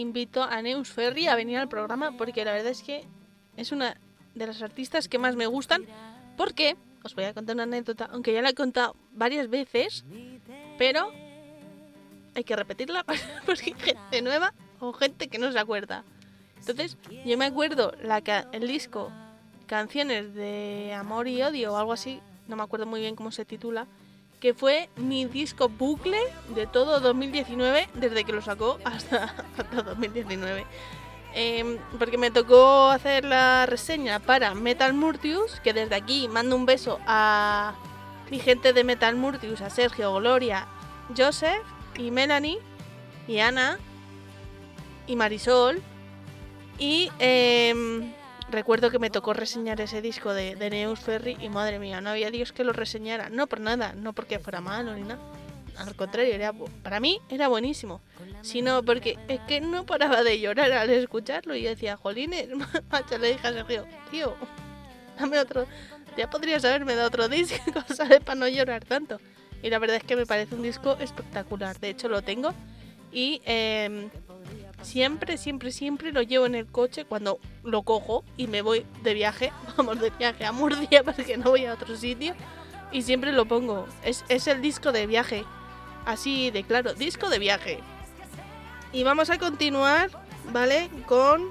invito 0.00 0.42
a 0.42 0.62
Neus 0.62 0.88
Ferry 0.90 1.26
a 1.26 1.36
venir 1.36 1.58
al 1.58 1.68
programa 1.68 2.16
porque 2.16 2.44
la 2.44 2.52
verdad 2.52 2.72
es 2.72 2.82
que 2.82 3.04
es 3.56 3.72
una 3.72 3.96
de 4.34 4.46
las 4.46 4.62
artistas 4.62 5.08
que 5.08 5.18
más 5.18 5.36
me 5.36 5.46
gustan. 5.46 5.84
Porque 6.36 6.76
os 7.02 7.14
voy 7.14 7.24
a 7.24 7.34
contar 7.34 7.56
una 7.56 7.64
anécdota, 7.64 8.08
aunque 8.12 8.32
ya 8.32 8.42
la 8.42 8.50
he 8.50 8.54
contado 8.54 8.96
varias 9.12 9.48
veces, 9.48 10.04
pero 10.78 11.10
hay 12.34 12.44
que 12.44 12.56
repetirla 12.56 13.04
porque 13.46 13.74
hay 13.74 13.80
gente 13.80 14.22
nueva 14.22 14.54
o 14.78 14.92
gente 14.92 15.28
que 15.28 15.38
no 15.38 15.52
se 15.52 15.58
acuerda. 15.58 16.04
Entonces, 16.58 16.96
yo 17.24 17.38
me 17.38 17.46
acuerdo 17.46 17.92
la 18.02 18.18
el 18.52 18.68
disco 18.68 19.10
Canciones 19.66 20.34
de 20.34 20.92
Amor 20.94 21.28
y 21.28 21.42
Odio 21.42 21.72
o 21.72 21.76
algo 21.76 21.92
así, 21.92 22.20
no 22.48 22.56
me 22.56 22.62
acuerdo 22.62 22.86
muy 22.86 23.00
bien 23.00 23.16
cómo 23.16 23.30
se 23.30 23.44
titula, 23.44 23.86
que 24.40 24.54
fue 24.54 24.88
mi 24.96 25.26
disco 25.26 25.68
bucle 25.68 26.18
de 26.54 26.66
todo 26.66 27.00
2019, 27.00 27.88
desde 27.94 28.24
que 28.24 28.32
lo 28.32 28.42
sacó 28.42 28.78
hasta, 28.84 29.24
hasta 29.58 29.82
2019. 29.82 30.66
Em, 31.32 31.78
porque 31.98 32.18
me 32.18 32.30
tocó 32.30 32.90
hacer 32.90 33.24
la 33.24 33.66
reseña 33.66 34.18
para 34.18 34.54
Metal 34.54 34.92
Murtius, 34.94 35.60
que 35.60 35.72
desde 35.72 35.94
aquí 35.94 36.26
mando 36.26 36.56
un 36.56 36.66
beso 36.66 36.98
a 37.06 37.74
mi 38.30 38.40
gente 38.40 38.72
de 38.72 38.82
Metal 38.82 39.14
Murtius, 39.14 39.60
a 39.60 39.70
Sergio, 39.70 40.14
Gloria, 40.14 40.66
Joseph 41.16 41.62
y 41.96 42.10
Melanie 42.10 42.58
y 43.28 43.38
Ana 43.38 43.78
y 45.06 45.16
Marisol. 45.16 45.80
Y 46.78 47.10
em, 47.18 48.12
recuerdo 48.50 48.90
que 48.90 48.98
me 48.98 49.10
tocó 49.10 49.32
reseñar 49.32 49.80
ese 49.80 50.02
disco 50.02 50.32
de, 50.32 50.56
de 50.56 50.70
Neus 50.70 51.00
Ferry 51.00 51.36
y 51.40 51.48
madre 51.48 51.78
mía, 51.78 52.00
no 52.00 52.10
había 52.10 52.30
Dios 52.30 52.52
que 52.52 52.64
lo 52.64 52.72
reseñara. 52.72 53.30
No 53.30 53.46
por 53.46 53.60
nada, 53.60 53.92
no 53.94 54.12
porque 54.12 54.38
fuera 54.38 54.60
malo 54.60 54.94
ni 54.94 55.02
nada. 55.02 55.20
Al 55.76 55.94
contrario, 55.94 56.34
era, 56.34 56.52
para 56.82 57.00
mí 57.00 57.20
era 57.28 57.48
buenísimo. 57.48 58.00
Sino 58.42 58.82
porque 58.82 59.18
es 59.28 59.40
que 59.40 59.60
no 59.60 59.86
paraba 59.86 60.22
de 60.22 60.38
llorar 60.40 60.72
al 60.72 60.90
escucharlo 60.90 61.54
y 61.54 61.62
yo 61.62 61.70
decía, 61.70 61.96
jolines, 61.96 62.48
macho, 62.90 63.18
le 63.18 63.32
dije 63.32 63.48
a 63.48 63.52
Sergio, 63.52 63.86
tío, 64.10 64.34
dame 65.18 65.38
otro. 65.38 65.66
Ya 66.16 66.28
podrías 66.28 66.64
haberme 66.64 66.94
dado 66.94 67.08
otro 67.08 67.28
disco, 67.28 67.82
¿sabes? 67.94 68.20
Para 68.20 68.40
no 68.40 68.48
llorar 68.48 68.84
tanto. 68.84 69.20
Y 69.62 69.70
la 69.70 69.78
verdad 69.78 69.96
es 69.96 70.04
que 70.04 70.16
me 70.16 70.26
parece 70.26 70.54
un 70.54 70.62
disco 70.62 70.96
espectacular. 71.00 71.78
De 71.78 71.90
hecho, 71.90 72.08
lo 72.08 72.22
tengo. 72.22 72.52
Y 73.12 73.40
em, 73.44 74.10
siempre, 74.82 75.36
siempre, 75.38 75.72
siempre 75.72 76.12
lo 76.12 76.22
llevo 76.22 76.46
en 76.46 76.54
el 76.54 76.66
coche 76.66 77.04
cuando 77.04 77.38
lo 77.62 77.82
cojo 77.82 78.24
y 78.36 78.46
me 78.46 78.62
voy 78.62 78.86
de 79.02 79.14
viaje. 79.14 79.52
Vamos 79.76 80.00
de 80.00 80.10
viaje 80.10 80.44
a 80.44 80.52
Murcia 80.52 81.02
porque 81.04 81.36
no 81.36 81.50
voy 81.50 81.66
a 81.66 81.74
otro 81.74 81.96
sitio. 81.96 82.34
Y 82.92 83.02
siempre 83.02 83.32
lo 83.32 83.46
pongo. 83.46 83.86
Es, 84.04 84.24
es 84.28 84.46
el 84.46 84.60
disco 84.62 84.92
de 84.92 85.06
viaje. 85.06 85.44
Así 86.06 86.50
de 86.50 86.64
claro, 86.64 86.94
disco 86.94 87.28
de 87.30 87.38
viaje. 87.38 87.80
Y 88.92 89.04
vamos 89.04 89.30
a 89.30 89.38
continuar, 89.38 90.10
¿vale? 90.52 90.90
Con... 91.06 91.48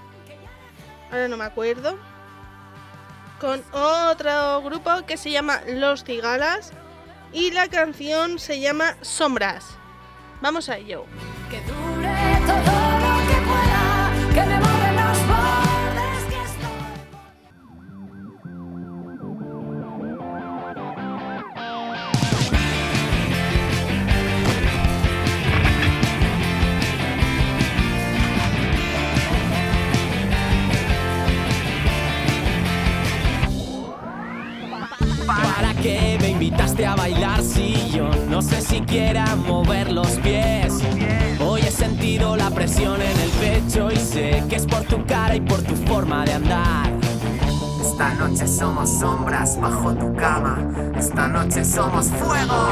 Ahora 1.11 1.27
no 1.27 1.37
me 1.37 1.45
acuerdo. 1.45 1.97
Con 3.39 3.63
otro 3.71 4.61
grupo 4.61 4.89
que 5.07 5.15
se 5.15 5.31
llama 5.31 5.61
Los 5.65 6.03
Cigalas. 6.03 6.73
Y 7.31 7.51
la 7.51 7.67
canción 7.69 8.39
se 8.39 8.59
llama 8.59 8.95
Sombras. 9.01 9.77
Vamos 10.41 10.67
a 10.67 10.77
ello. 10.77 11.05
Que 11.49 11.61
dure 11.61 12.39
todo 12.47 12.88
a 36.89 36.95
bailar 36.95 37.41
si 37.43 37.91
yo 37.91 38.09
no 38.29 38.41
sé 38.41 38.61
siquiera 38.61 39.35
mover 39.35 39.91
los 39.91 40.07
pies? 40.19 40.73
Hoy 41.39 41.61
he 41.61 41.71
sentido 41.71 42.35
la 42.35 42.49
presión 42.49 42.99
en 43.01 43.19
el 43.19 43.29
pecho 43.31 43.91
y 43.91 43.95
sé 43.95 44.43
que 44.49 44.55
es 44.55 44.65
por 44.65 44.81
tu 44.83 45.05
cara 45.05 45.35
y 45.35 45.41
por 45.41 45.61
tu 45.61 45.75
forma 45.75 46.25
de 46.25 46.33
andar. 46.33 46.91
Esta 47.81 48.13
noche 48.15 48.47
somos 48.47 48.89
sombras 48.99 49.59
bajo 49.59 49.93
tu 49.93 50.15
cama. 50.15 50.57
Esta 50.97 51.27
noche 51.27 51.63
somos 51.63 52.07
fuego. 52.07 52.69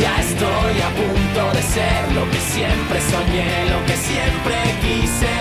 Ya 0.00 0.20
estoy 0.20 0.74
a 0.80 0.90
punto 0.94 1.56
de 1.56 1.62
ser 1.62 2.12
lo 2.14 2.30
que 2.30 2.40
siempre 2.54 3.00
soñé, 3.00 3.70
lo 3.70 3.84
que 3.86 3.96
siempre 3.96 4.54
quise. 4.80 5.34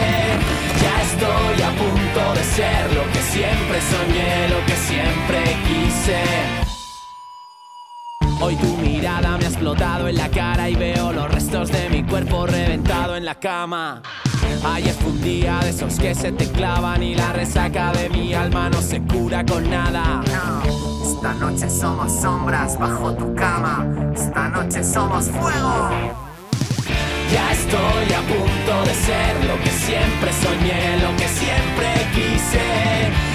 Ya 0.82 1.02
estoy 1.04 1.62
a 1.62 1.72
punto 1.78 2.34
de 2.34 2.44
ser 2.44 2.94
lo 2.94 3.04
que 3.12 3.22
siempre 3.22 3.80
soñé, 3.94 4.50
lo 4.50 4.66
que 4.66 4.76
siempre 4.76 5.40
quise. 5.68 6.67
Hoy 8.40 8.56
tu 8.56 8.78
mirada 8.78 9.38
me 9.38 9.46
ha 9.46 9.48
explotado 9.48 10.08
en 10.08 10.16
la 10.16 10.30
cara 10.30 10.70
y 10.70 10.76
veo 10.76 11.12
los 11.12 11.30
restos 11.32 11.72
de 11.72 11.90
mi 11.90 12.04
cuerpo 12.04 12.46
reventado 12.46 13.16
en 13.16 13.26
la 13.26 13.36
cama. 13.36 14.04
Ayer 14.64 14.94
fue 14.94 15.12
un 15.12 15.22
día 15.22 15.60
de 15.64 15.70
esos 15.70 15.96
que 15.96 16.14
se 16.14 16.32
te 16.32 16.48
clavan 16.52 17.02
y 17.02 17.16
la 17.16 17.34
resaca 17.34 17.92
de 17.94 18.10
mi 18.10 18.36
alma 18.36 18.70
no 18.70 18.80
se 18.82 19.02
cura 19.02 19.44
con 19.44 19.68
nada. 19.68 20.22
Esta 21.04 21.34
noche 21.34 21.68
somos 21.68 22.12
sombras 22.12 22.78
bajo 22.78 23.14
tu 23.16 23.34
cama. 23.34 23.86
Esta 24.16 24.50
noche 24.50 24.84
somos 24.84 25.26
fuego. 25.26 25.90
Ya 27.34 27.52
estoy 27.52 28.14
a 28.14 28.22
punto 28.22 28.84
de 28.86 28.94
ser 28.94 29.46
lo 29.46 29.64
que 29.64 29.72
siempre 29.72 30.32
soñé, 30.32 31.00
lo 31.02 31.16
que 31.18 31.28
siempre 31.28 31.88
quise. 32.14 33.27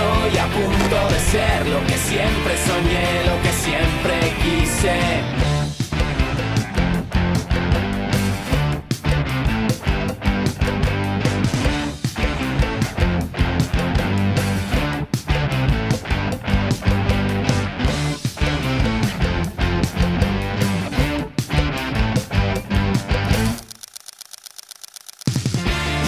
Estoy 0.00 0.38
a 0.38 0.46
punto 0.46 0.96
de 1.12 1.20
ser 1.30 1.66
lo 1.66 1.86
que 1.86 1.92
siempre 1.92 2.56
soñé, 2.66 3.22
lo 3.26 3.36
que 3.42 3.52
siempre 3.52 4.14
quise. 4.42 4.96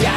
Ya 0.01 0.13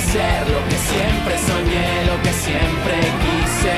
ser 0.00 0.48
lo 0.48 0.60
que 0.68 0.78
siempre 0.92 1.34
soñé, 1.46 2.04
lo 2.06 2.16
que 2.22 2.32
siempre 2.32 2.96
quise. 3.24 3.76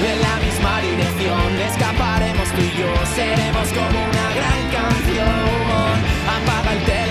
En 0.00 0.18
la 0.26 0.36
misma 0.44 0.80
dirección 0.80 1.60
escaparemos 1.60 2.48
tú 2.54 2.60
y 2.62 2.72
yo, 2.80 2.90
seremos 3.14 3.68
como 3.68 3.98
una 4.10 4.26
gran 4.38 4.60
canción. 4.76 5.92
Apaga 6.36 6.72
el 6.72 6.82
televisor, 6.84 7.09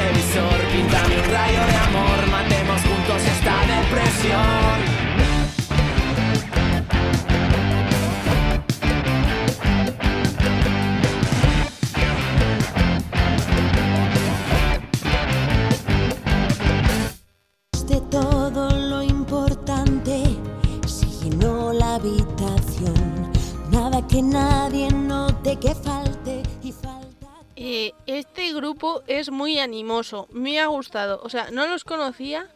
Que 24.08 24.22
nadie 24.24 24.90
note 24.92 25.58
que 25.60 25.76
falte 25.76 26.42
y 26.64 26.72
falta. 26.72 27.28
Este 27.56 28.54
grupo 28.54 29.04
es 29.08 29.30
muy 29.30 29.60
animoso, 29.60 30.28
me 30.32 30.60
ha 30.60 30.66
gustado. 30.68 31.20
O 31.24 31.30
sea, 31.30 31.52
no 31.52 31.68
los 31.68 31.84
conocía 31.84 32.48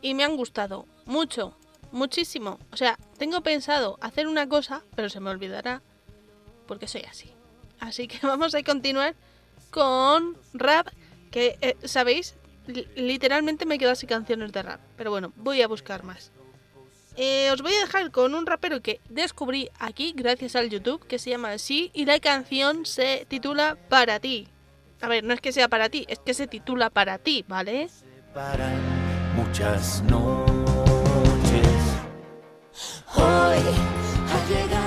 y 0.00 0.14
me 0.14 0.24
han 0.24 0.36
gustado 0.36 0.86
mucho, 1.04 1.54
muchísimo. 1.92 2.58
O 2.72 2.76
sea, 2.78 2.98
tengo 3.18 3.42
pensado 3.42 3.98
hacer 4.00 4.26
una 4.26 4.48
cosa, 4.48 4.82
pero 4.94 5.10
se 5.10 5.20
me 5.20 5.28
olvidará 5.30 5.82
porque 6.66 6.88
soy 6.88 7.02
así. 7.02 7.30
Así 7.80 8.08
que 8.08 8.18
vamos 8.26 8.54
a 8.54 8.62
continuar 8.62 9.14
con 9.70 10.38
rap, 10.54 10.88
que, 11.30 11.58
eh, 11.60 11.76
¿sabéis? 11.84 12.36
Li- 12.68 12.88
literalmente 12.96 13.66
me 13.66 13.78
quedo 13.78 13.94
sin 13.94 14.08
canciones 14.08 14.50
de 14.52 14.62
rap, 14.62 14.80
pero 14.96 15.10
bueno, 15.10 15.32
voy 15.36 15.60
a 15.60 15.68
buscar 15.68 16.04
más. 16.04 16.32
Eh, 17.16 17.50
os 17.50 17.62
voy 17.62 17.74
a 17.74 17.80
dejar 17.80 18.10
con 18.10 18.34
un 18.34 18.44
rapero 18.44 18.82
que 18.82 19.00
descubrí 19.08 19.70
aquí 19.78 20.12
gracias 20.14 20.54
al 20.54 20.68
YouTube, 20.68 21.06
que 21.06 21.18
se 21.18 21.30
llama 21.30 21.56
Sí, 21.56 21.90
y 21.94 22.04
la 22.04 22.20
canción 22.20 22.84
se 22.84 23.24
titula 23.28 23.76
Para 23.88 24.20
ti. 24.20 24.48
A 25.00 25.08
ver, 25.08 25.24
no 25.24 25.32
es 25.32 25.40
que 25.40 25.52
sea 25.52 25.68
para 25.68 25.88
ti, 25.88 26.04
es 26.08 26.18
que 26.18 26.34
se 26.34 26.46
titula 26.46 26.90
Para 26.90 27.18
ti, 27.18 27.44
¿vale? 27.48 27.88
Separan 27.88 28.80
muchas 29.34 30.02
noches. 30.02 31.66
Hoy 33.14 33.62
ha 34.30 34.48
llegado. 34.48 34.85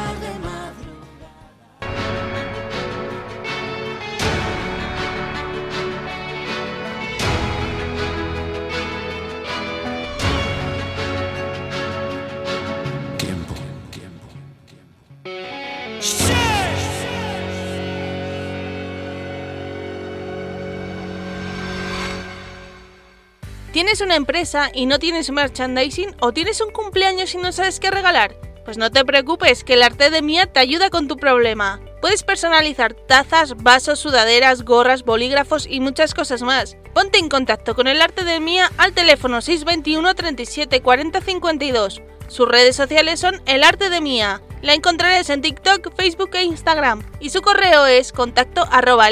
¿Tienes 23.80 24.02
una 24.02 24.18
empresa 24.18 24.72
y 24.74 24.88
no 24.88 25.00
tienes 25.00 25.32
merchandising 25.32 26.14
o 26.20 26.34
tienes 26.34 26.60
un 26.60 26.70
cumpleaños 26.70 27.34
y 27.34 27.38
no 27.38 27.54
sabes 27.54 27.80
qué 27.80 27.90
regalar? 27.90 28.36
Pues 28.66 28.78
no 28.78 28.92
te 28.92 29.06
preocupes, 29.06 29.64
que 29.64 29.76
el 29.76 29.84
arte 29.84 30.10
de 30.10 30.22
Mía 30.22 30.48
te 30.48 30.60
ayuda 30.60 30.90
con 30.90 31.08
tu 31.08 31.16
problema. 31.16 31.80
Puedes 32.02 32.24
personalizar 32.24 32.94
tazas, 32.94 33.56
vasos, 33.56 34.00
sudaderas, 34.00 34.66
gorras, 34.66 35.06
bolígrafos 35.06 35.66
y 35.66 35.80
muchas 35.80 36.14
cosas 36.14 36.42
más. 36.42 36.76
Ponte 36.94 37.20
en 37.20 37.30
contacto 37.30 37.74
con 37.74 37.88
el 37.88 38.02
arte 38.02 38.26
de 38.26 38.42
Mía 38.42 38.70
al 38.78 38.92
teléfono 38.92 39.40
621 39.40 40.14
37 40.14 40.82
40 40.82 41.22
52. 41.22 42.02
Sus 42.30 42.48
redes 42.48 42.76
sociales 42.76 43.20
son 43.20 43.42
El 43.46 43.64
Arte 43.64 43.90
de 43.90 44.02
Mía. 44.02 44.42
La 44.62 44.76
encontrarás 44.76 45.30
en 45.30 45.42
TikTok, 45.42 45.96
Facebook 45.96 46.30
e 46.34 46.44
Instagram. 46.44 47.04
Y 47.20 47.32
su 47.32 47.42
correo 47.42 47.88
es 47.88 48.12
contacto 48.12 48.68
arroba. 48.72 49.10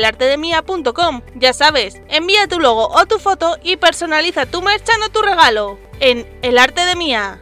Ya 1.36 1.54
sabes, 1.54 2.02
envía 2.10 2.48
tu 2.48 2.60
logo 2.60 2.90
o 2.90 3.06
tu 3.08 3.18
foto 3.18 3.58
y 3.64 3.78
personaliza 3.78 4.46
tu 4.46 4.62
merchan 4.62 5.02
o 5.02 5.10
tu 5.10 5.22
regalo. 5.22 5.80
En 6.00 6.28
El 6.44 6.60
Arte 6.60 6.86
de 6.86 6.96
Mía. 6.96 7.42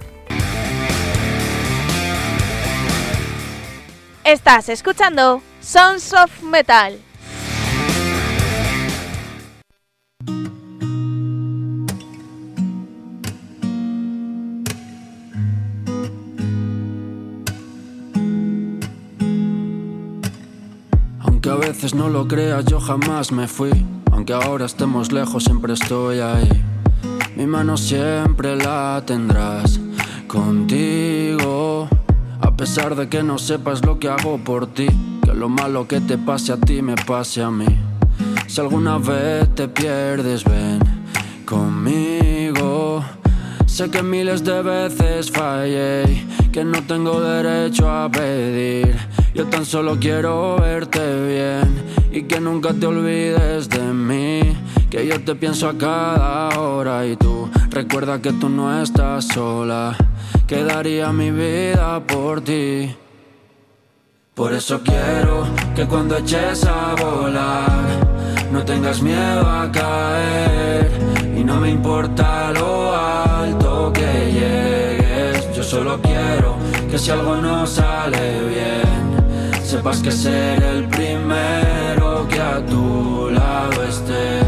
Estás 4.23 4.69
escuchando 4.69 5.41
Sons 5.59 6.13
of 6.13 6.41
Metal. 6.41 6.99
Veces 21.75 21.93
no 21.93 22.07
lo 22.07 22.25
creas, 22.25 22.63
yo 22.65 22.79
jamás 22.79 23.33
me 23.33 23.49
fui. 23.49 23.85
Aunque 24.11 24.31
ahora 24.31 24.65
estemos 24.65 25.11
lejos, 25.11 25.43
siempre 25.43 25.73
estoy 25.73 26.19
ahí. 26.19 26.47
Mi 27.35 27.45
mano 27.45 27.75
siempre 27.75 28.55
la 28.55 29.03
tendrás 29.05 29.79
contigo. 30.25 31.89
A 32.39 32.55
pesar 32.55 32.95
de 32.95 33.09
que 33.09 33.23
no 33.23 33.37
sepas 33.37 33.83
lo 33.85 33.99
que 33.99 34.07
hago 34.07 34.37
por 34.37 34.67
ti, 34.67 34.87
que 35.21 35.33
lo 35.33 35.49
malo 35.49 35.85
que 35.85 35.99
te 35.99 36.17
pase 36.17 36.53
a 36.53 36.57
ti 36.57 36.81
me 36.81 36.95
pase 36.95 37.43
a 37.43 37.51
mí. 37.51 37.67
Si 38.47 38.61
alguna 38.61 38.97
vez 38.97 39.53
te 39.53 39.67
pierdes, 39.67 40.45
ven 40.45 40.79
conmigo. 41.45 43.03
Sé 43.65 43.89
que 43.89 44.01
miles 44.01 44.45
de 44.45 44.61
veces 44.61 45.29
fallé, 45.29 46.25
que 46.53 46.63
no 46.63 46.81
tengo 46.83 47.19
derecho 47.19 47.89
a 47.89 48.09
pedir. 48.09 48.95
Yo 49.35 49.45
tan 49.47 49.65
solo 49.65 49.97
quiero 49.99 50.55
verte 50.55 50.99
bien 51.27 51.83
y 52.09 52.23
que 52.23 52.39
nunca 52.39 52.73
te 52.73 52.85
olvides 52.85 53.67
de 53.67 53.81
mí. 53.81 54.39
Que 54.89 55.05
yo 55.05 55.21
te 55.25 55.35
pienso 55.35 55.67
a 55.67 55.77
cada 55.77 56.57
hora 56.57 57.05
y 57.05 57.17
tú 57.17 57.49
recuerda 57.69 58.21
que 58.21 58.31
tú 58.31 58.47
no 58.47 58.81
estás 58.81 59.27
sola. 59.27 59.93
Que 60.47 60.63
daría 60.63 61.11
mi 61.11 61.31
vida 61.31 61.99
por 62.07 62.39
ti. 62.39 62.95
Por 64.33 64.53
eso 64.53 64.79
quiero 64.81 65.45
que 65.75 65.85
cuando 65.85 66.17
eches 66.17 66.65
a 66.65 66.95
volar 66.95 67.83
no 68.53 68.63
tengas 68.63 69.01
miedo 69.01 69.45
a 69.45 69.69
caer 69.69 70.89
y 71.37 71.43
no 71.43 71.59
me 71.59 71.71
importa 71.71 72.53
lo 72.53 72.95
alto 72.95 73.91
que 73.91 74.31
llegues. 74.31 75.53
Yo 75.53 75.61
solo 75.61 75.99
quiero 76.01 76.55
que 76.89 76.97
si 76.97 77.11
algo 77.11 77.35
no 77.35 77.67
sale 77.67 78.39
bien, 78.47 78.84
sepas 79.75 79.99
que 79.99 80.11
seré 80.11 80.77
el 80.77 80.87
primero 80.87 82.25
que 82.29 82.39
a 82.39 82.65
tu 82.65 83.29
lado 83.29 83.83
esté. 83.83 84.39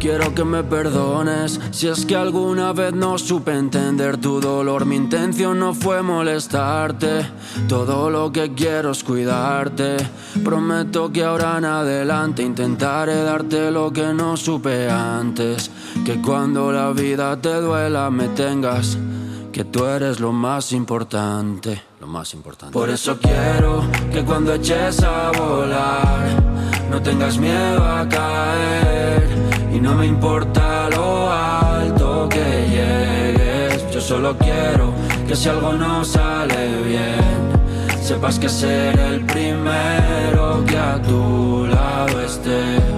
Quiero 0.00 0.34
que 0.34 0.44
me 0.44 0.62
perdones 0.62 1.60
si 1.70 1.88
es 1.88 2.04
que 2.06 2.16
alguna 2.16 2.72
vez 2.72 2.92
no 2.92 3.18
supe 3.18 3.52
entender 3.52 4.16
tu 4.18 4.40
dolor. 4.40 4.84
Mi 4.84 4.96
intención 4.96 5.58
no 5.58 5.74
fue 5.74 6.02
molestarte. 6.02 7.26
Todo 7.68 8.10
lo 8.10 8.32
que 8.32 8.52
quiero 8.54 8.90
es 8.90 9.04
cuidarte. 9.04 9.96
Prometo 10.44 11.12
que 11.12 11.24
ahora 11.24 11.58
en 11.58 11.64
adelante 11.64 12.42
intentaré 12.42 13.22
darte 13.22 13.70
lo 13.70 13.92
que 13.92 14.12
no 14.12 14.36
supe 14.36 14.90
antes. 14.90 15.70
Que 16.04 16.20
cuando 16.20 16.72
la 16.72 16.90
vida 16.90 17.40
te 17.40 17.54
duela 17.60 18.10
me 18.10 18.28
tengas. 18.28 18.98
Que 19.52 19.64
tú 19.64 19.84
eres 19.84 20.20
lo 20.20 20.32
más 20.32 20.72
importante. 20.72 21.95
Por 22.72 22.88
eso 22.88 23.18
quiero 23.18 23.82
que 24.12 24.24
cuando 24.24 24.54
eches 24.54 25.02
a 25.02 25.32
volar 25.32 26.42
no 26.90 27.02
tengas 27.02 27.36
miedo 27.38 27.84
a 27.84 28.08
caer 28.08 29.28
y 29.72 29.80
no 29.80 29.94
me 29.94 30.06
importa 30.06 30.88
lo 30.90 31.30
alto 31.30 32.28
que 32.28 32.66
llegues. 32.70 33.90
Yo 33.92 34.00
solo 34.00 34.36
quiero 34.38 34.92
que 35.26 35.34
si 35.34 35.48
algo 35.48 35.72
no 35.72 36.04
sale 36.04 36.82
bien, 36.82 38.00
sepas 38.00 38.38
que 38.38 38.48
seré 38.48 39.06
el 39.08 39.26
primero 39.26 40.64
que 40.66 40.78
a 40.78 41.02
tu 41.02 41.66
lado 41.66 42.20
esté. 42.22 42.95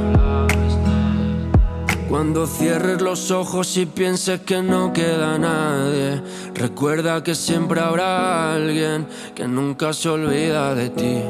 Cuando 2.18 2.48
cierres 2.48 3.00
los 3.00 3.30
ojos 3.30 3.76
y 3.76 3.86
pienses 3.86 4.40
que 4.40 4.60
no 4.60 4.92
queda 4.92 5.38
nadie, 5.38 6.20
recuerda 6.52 7.22
que 7.22 7.36
siempre 7.36 7.80
habrá 7.80 8.54
alguien 8.54 9.06
que 9.36 9.46
nunca 9.46 9.92
se 9.92 10.08
olvida 10.08 10.74
de 10.74 10.90
ti. 10.90 11.20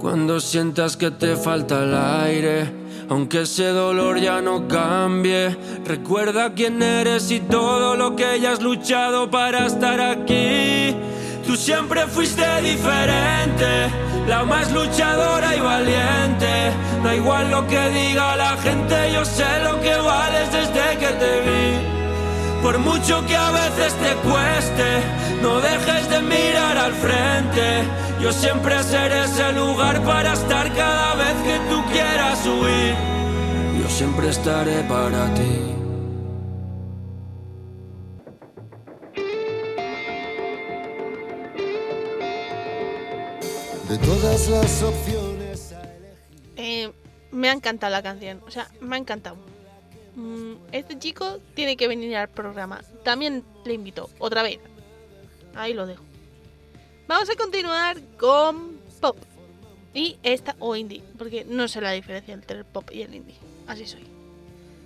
Cuando 0.00 0.40
sientas 0.40 0.96
que 0.96 1.12
te 1.12 1.36
falta 1.36 1.84
el 1.84 1.94
aire, 1.94 2.68
aunque 3.08 3.42
ese 3.42 3.68
dolor 3.68 4.18
ya 4.18 4.42
no 4.42 4.66
cambie, 4.66 5.56
recuerda 5.86 6.52
quién 6.52 6.82
eres 6.82 7.30
y 7.30 7.38
todo 7.38 7.94
lo 7.94 8.16
que 8.16 8.24
hayas 8.24 8.60
luchado 8.60 9.30
para 9.30 9.66
estar 9.66 10.00
aquí. 10.00 10.96
Tú 11.46 11.56
siempre 11.56 12.06
fuiste 12.06 12.42
diferente, 12.62 13.90
la 14.26 14.44
más 14.44 14.72
luchadora 14.72 15.54
y 15.54 15.60
valiente. 15.60 16.72
Da 17.02 17.14
igual 17.14 17.50
lo 17.50 17.66
que 17.66 17.90
diga 17.90 18.34
la 18.36 18.56
gente, 18.56 19.12
yo 19.12 19.24
sé 19.24 19.44
lo 19.62 19.80
que 19.80 19.94
vales 19.94 20.50
desde 20.50 20.98
que 20.98 21.08
te 21.08 21.40
vi. 21.40 21.94
Por 22.62 22.78
mucho 22.78 23.26
que 23.26 23.36
a 23.36 23.50
veces 23.50 23.92
te 23.94 24.14
cueste, 24.26 25.02
no 25.42 25.60
dejes 25.60 26.08
de 26.08 26.20
mirar 26.22 26.78
al 26.78 26.94
frente. 26.94 27.84
Yo 28.22 28.32
siempre 28.32 28.82
seré 28.82 29.24
ese 29.24 29.52
lugar 29.52 30.02
para 30.02 30.32
estar 30.32 30.72
cada 30.72 31.14
vez 31.14 31.34
que 31.44 31.58
tú 31.68 31.84
quieras 31.92 32.38
huir. 32.46 32.94
Yo 33.82 33.90
siempre 33.90 34.30
estaré 34.30 34.82
para 34.84 35.32
ti. 35.34 35.83
De 43.94 44.00
todas 44.04 44.48
las 44.48 44.82
opciones. 44.82 45.72
Eh, 46.56 46.90
me 47.30 47.48
ha 47.48 47.52
encantado 47.52 47.92
la 47.92 48.02
canción, 48.02 48.40
o 48.44 48.50
sea, 48.50 48.68
me 48.80 48.96
ha 48.96 48.98
encantado. 48.98 49.36
Mm, 50.16 50.54
este 50.72 50.98
chico 50.98 51.38
tiene 51.54 51.76
que 51.76 51.86
venir 51.86 52.16
al 52.16 52.28
programa. 52.28 52.80
También 53.04 53.44
le 53.64 53.74
invito, 53.74 54.10
otra 54.18 54.42
vez. 54.42 54.58
Ahí 55.54 55.74
lo 55.74 55.86
dejo. 55.86 56.02
Vamos 57.06 57.30
a 57.30 57.36
continuar 57.36 58.00
con 58.18 58.80
pop. 59.00 59.16
Y 59.94 60.18
esta, 60.24 60.56
o 60.58 60.74
indie, 60.74 61.04
porque 61.16 61.44
no 61.44 61.68
sé 61.68 61.80
la 61.80 61.92
diferencia 61.92 62.34
entre 62.34 62.58
el 62.58 62.64
pop 62.64 62.90
y 62.90 63.02
el 63.02 63.14
indie. 63.14 63.36
Así 63.68 63.86
soy. 63.86 64.02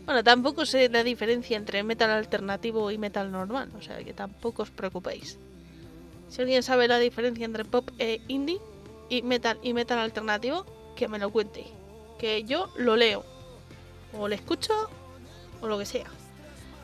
Bueno, 0.05 0.23
tampoco 0.23 0.67
sé 0.67 0.91
la 0.91 1.03
diferencia 1.03 1.57
entre 1.57 1.83
metal 1.83 2.11
alternativo 2.11 2.91
y 2.91 2.99
metal 2.99 3.33
normal, 3.33 3.71
o 3.75 3.81
sea 3.81 4.05
que 4.05 4.13
tampoco 4.13 4.65
os 4.65 4.71
preocupéis. 4.71 5.39
Si 6.29 6.43
alguien 6.43 6.63
sabe 6.63 6.89
la 6.89 6.99
diferencia 6.99 7.47
entre 7.47 7.65
pop 7.65 7.89
e 7.99 8.21
indie 8.29 8.61
y 9.09 9.23
metal 9.23 9.59
y 9.63 9.73
metal 9.73 9.99
alternativo, 9.99 10.65
que 10.97 11.09
me 11.09 11.19
lo 11.19 11.31
cuente. 11.31 11.67
Que 12.19 12.45
yo 12.45 12.71
lo 12.77 12.97
leo. 12.97 13.25
O 14.13 14.29
lo 14.29 14.35
escucho 14.35 14.91
o 15.61 15.67
lo 15.67 15.79
que 15.79 15.87
sea. 15.87 16.07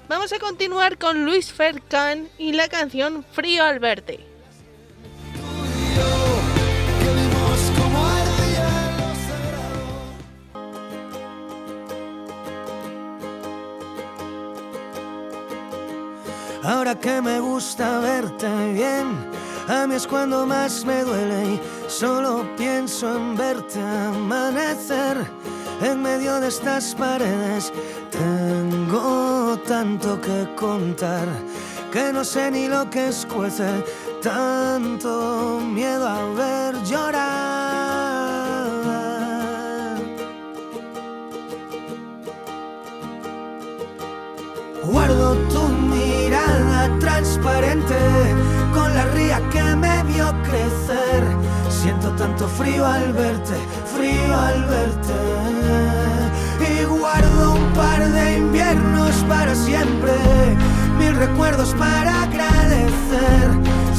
Vamos 0.09 0.33
a 0.33 0.39
continuar 0.39 0.99
con 0.99 1.25
Luis 1.25 1.53
Fercan 1.53 2.29
y 2.37 2.53
la 2.53 2.69
canción 2.69 3.25
Frío 3.33 3.65
al 3.65 3.79
verte. 3.79 4.21
Ahora 16.65 16.99
que 16.99 17.21
me 17.21 17.41
gusta 17.41 17.99
verte 17.99 18.49
bien, 18.73 19.31
a 19.69 19.87
mí 19.87 19.95
es 19.95 20.07
cuando 20.07 20.47
más 20.47 20.85
me 20.85 21.03
duele 21.05 21.55
y 21.55 21.61
solo 21.89 22.47
pienso 22.57 23.17
en 23.17 23.37
verte 23.37 23.81
amanecer 23.81 25.17
en 25.83 26.03
medio 26.03 26.41
de 26.41 26.49
estas 26.49 26.95
paredes. 26.95 27.73
Tengo 28.11 29.59
tanto 29.67 30.21
que 30.21 30.49
contar 30.57 31.27
que 31.93 32.13
no 32.13 32.25
sé 32.25 32.51
ni 32.51 32.69
lo 32.69 32.89
que 32.91 33.09
escuece, 33.09 33.85
tanto 34.23 35.61
miedo 35.61 36.09
a 36.09 36.25
ver 36.35 36.83
llorar. 36.83 38.35
Guardo 44.83 45.35
tu 45.49 45.69
mirada 45.69 46.99
transparente 46.99 47.95
la 48.95 49.05
ría 49.07 49.41
que 49.51 49.63
me 49.77 50.03
vio 50.05 50.33
crecer. 50.43 51.23
Siento 51.69 52.11
tanto 52.13 52.47
frío 52.49 52.87
al 52.87 53.13
verte, 53.13 53.57
frío 53.95 54.39
al 54.39 54.65
verte. 54.65 55.19
Y 56.71 56.85
guardo 56.85 57.55
un 57.55 57.73
par 57.73 58.01
de 58.09 58.39
inviernos 58.39 59.15
para 59.29 59.55
siempre, 59.55 60.13
mil 60.99 61.15
recuerdos 61.17 61.75
para 61.75 62.23
agradecer. 62.23 63.47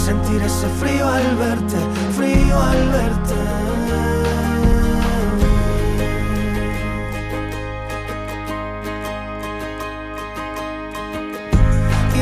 Sentir 0.05 0.41
ese 0.41 0.67
frío 0.79 1.07
al 1.07 1.35
verte, 1.35 1.77
frío 2.15 2.61
al 2.61 2.89
verte. 2.89 4.24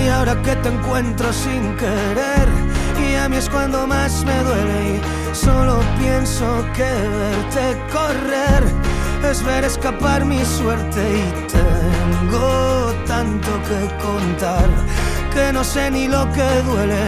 Y 0.04 0.08
ahora 0.10 0.42
que 0.42 0.56
te 0.58 0.70
encuentro 0.70 1.32
sin 1.32 1.76
querer, 1.78 2.48
y 3.00 3.16
a 3.16 3.30
mí 3.30 3.38
es 3.38 3.50
cuando 3.50 3.88
más 3.88 4.24
me 4.26 4.38
duele 4.44 4.96
y 4.96 5.36
solo 5.36 5.80
pienso 5.98 6.46
que 6.76 6.84
verte 6.84 7.78
correr. 7.92 8.64
Es 9.30 9.42
ver 9.44 9.64
escapar 9.64 10.26
mi 10.26 10.44
suerte 10.44 11.00
y 11.00 11.48
tengo 11.48 12.94
tanto 13.08 13.50
que 13.68 14.04
contar 14.04 14.68
que 15.34 15.54
no 15.54 15.64
sé 15.64 15.90
ni 15.90 16.08
lo 16.08 16.30
que 16.34 16.50
duele, 16.70 17.06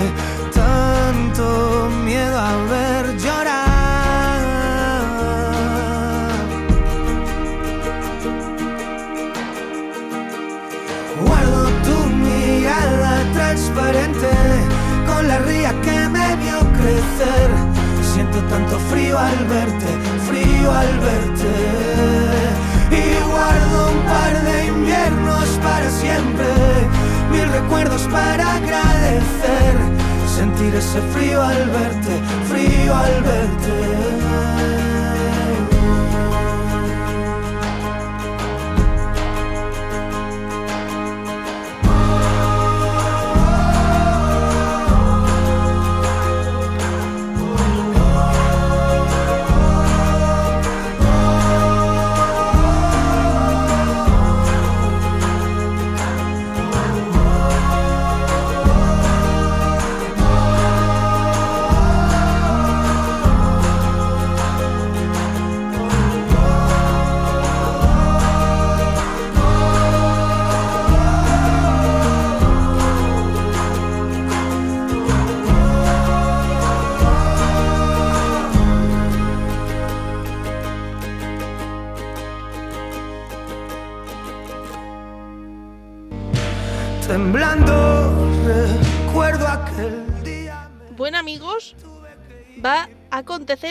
tanto 0.53 1.89
miedo 2.05 2.39
a 2.39 2.55
ver 2.71 3.17
llorar. 3.17 3.64
Transparente 13.55 14.29
con 15.07 15.27
la 15.27 15.39
ría 15.39 15.71
que 15.81 16.09
me 16.09 16.35
vio 16.43 16.59
crecer. 16.77 17.49
Siento 18.13 18.39
tanto 18.49 18.77
frío 18.91 19.17
al 19.17 19.45
verte, 19.45 19.89
frío 20.27 20.71
al 20.71 20.99
verte. 20.99 21.53
Y 22.91 23.31
guardo 23.31 23.91
un 23.93 24.01
par 24.03 24.33
de 24.43 24.67
inviernos 24.67 25.47
para 25.63 25.89
siempre, 25.89 26.45
mil 27.31 27.47
recuerdos 27.49 28.01
para 28.11 28.55
agradecer. 28.55 29.73
Sentir 30.35 30.75
ese 30.75 30.99
frío 31.13 31.41
al 31.41 31.69
verte, 31.69 32.13
frío 32.49 32.95
al 32.95 33.23
verte. 33.23 34.84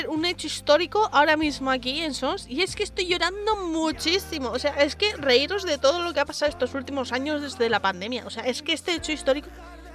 Un 0.09 0.25
hecho 0.25 0.47
histórico 0.47 1.09
ahora 1.13 1.37
mismo 1.37 1.71
aquí 1.71 2.01
en 2.01 2.15
SOS 2.15 2.47
y 2.49 2.63
es 2.63 2.77
que 2.77 2.83
estoy 2.83 3.07
llorando 3.07 3.57
muchísimo. 3.57 4.51
O 4.51 4.59
sea, 4.59 4.71
es 4.83 4.97
que 4.97 5.15
reíros 5.17 5.65
de 5.65 5.79
todo 5.79 6.03
lo 6.03 6.13
que 6.13 6.21
ha 6.21 6.25
pasado 6.25 6.51
estos 6.51 6.75
últimos 6.75 7.13
años 7.13 7.43
desde 7.43 7.69
la 7.69 7.81
pandemia. 7.81 8.27
O 8.27 8.31
sea, 8.31 8.45
es 8.45 8.63
que 8.63 8.73
este 8.73 8.95
hecho 8.95 9.13
histórico 9.13 9.49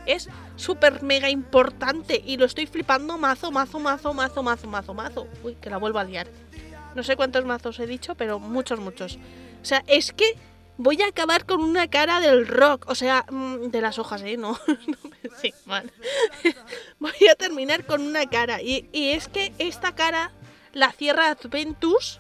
es 0.05 0.29
súper 0.55 1.03
mega 1.03 1.29
importante 1.29 2.21
y 2.25 2.37
lo 2.37 2.45
estoy 2.45 2.65
flipando 2.65 3.17
mazo, 3.17 3.51
mazo, 3.51 3.79
mazo, 3.79 4.13
mazo, 4.13 4.43
mazo, 4.43 4.67
mazo, 4.67 4.93
mazo. 4.93 5.27
Uy, 5.43 5.55
que 5.55 5.69
la 5.69 5.77
vuelvo 5.77 5.99
a 5.99 6.03
liar. 6.03 6.27
No 6.95 7.03
sé 7.03 7.15
cuántos 7.15 7.45
mazos 7.45 7.79
he 7.79 7.87
dicho, 7.87 8.15
pero 8.15 8.39
muchos, 8.39 8.79
muchos. 8.79 9.17
O 9.61 9.65
sea, 9.65 9.83
es 9.87 10.11
que 10.11 10.35
voy 10.79 11.01
a 11.01 11.07
acabar 11.07 11.45
con 11.45 11.61
una 11.61 11.89
cara 11.89 12.19
del 12.21 12.47
rock. 12.47 12.85
O 12.87 12.95
sea, 12.95 13.25
mm, 13.29 13.67
de 13.67 13.81
las 13.81 13.99
hojas, 13.99 14.23
¿eh? 14.23 14.37
No. 14.37 14.57
sí, 15.41 15.53
vale. 15.65 15.91
voy 16.99 17.27
a 17.29 17.35
terminar 17.35 17.85
con 17.85 18.01
una 18.01 18.25
cara. 18.27 18.61
Y, 18.61 18.89
y 18.91 19.11
es 19.11 19.27
que 19.27 19.53
esta 19.59 19.93
cara 19.93 20.31
la 20.73 20.91
cierra 20.91 21.29
Adventus 21.29 22.19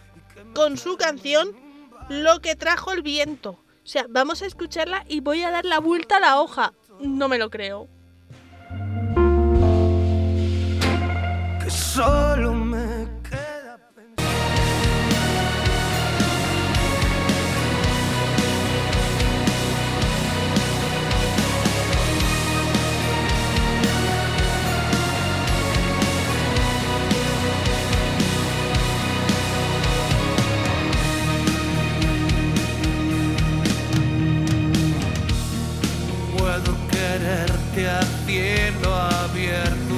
con 0.53 0.77
su 0.77 0.97
canción 0.97 1.55
Lo 2.09 2.41
que 2.41 2.55
trajo 2.55 2.91
el 2.91 3.01
viento. 3.01 3.51
O 3.51 3.87
sea, 3.91 4.05
vamos 4.09 4.41
a 4.41 4.45
escucharla 4.45 5.05
y 5.07 5.21
voy 5.21 5.41
a 5.41 5.51
dar 5.51 5.65
la 5.65 5.79
vuelta 5.79 6.17
a 6.17 6.19
la 6.19 6.41
hoja. 6.41 6.73
No 6.99 7.27
me 7.27 7.37
lo 7.37 7.49
creo. 7.49 7.87
que 11.63 11.69
solo 11.69 12.53
quererte 37.79 37.87
a 37.87 38.01
cielo 38.25 38.93
abierto 38.95 39.88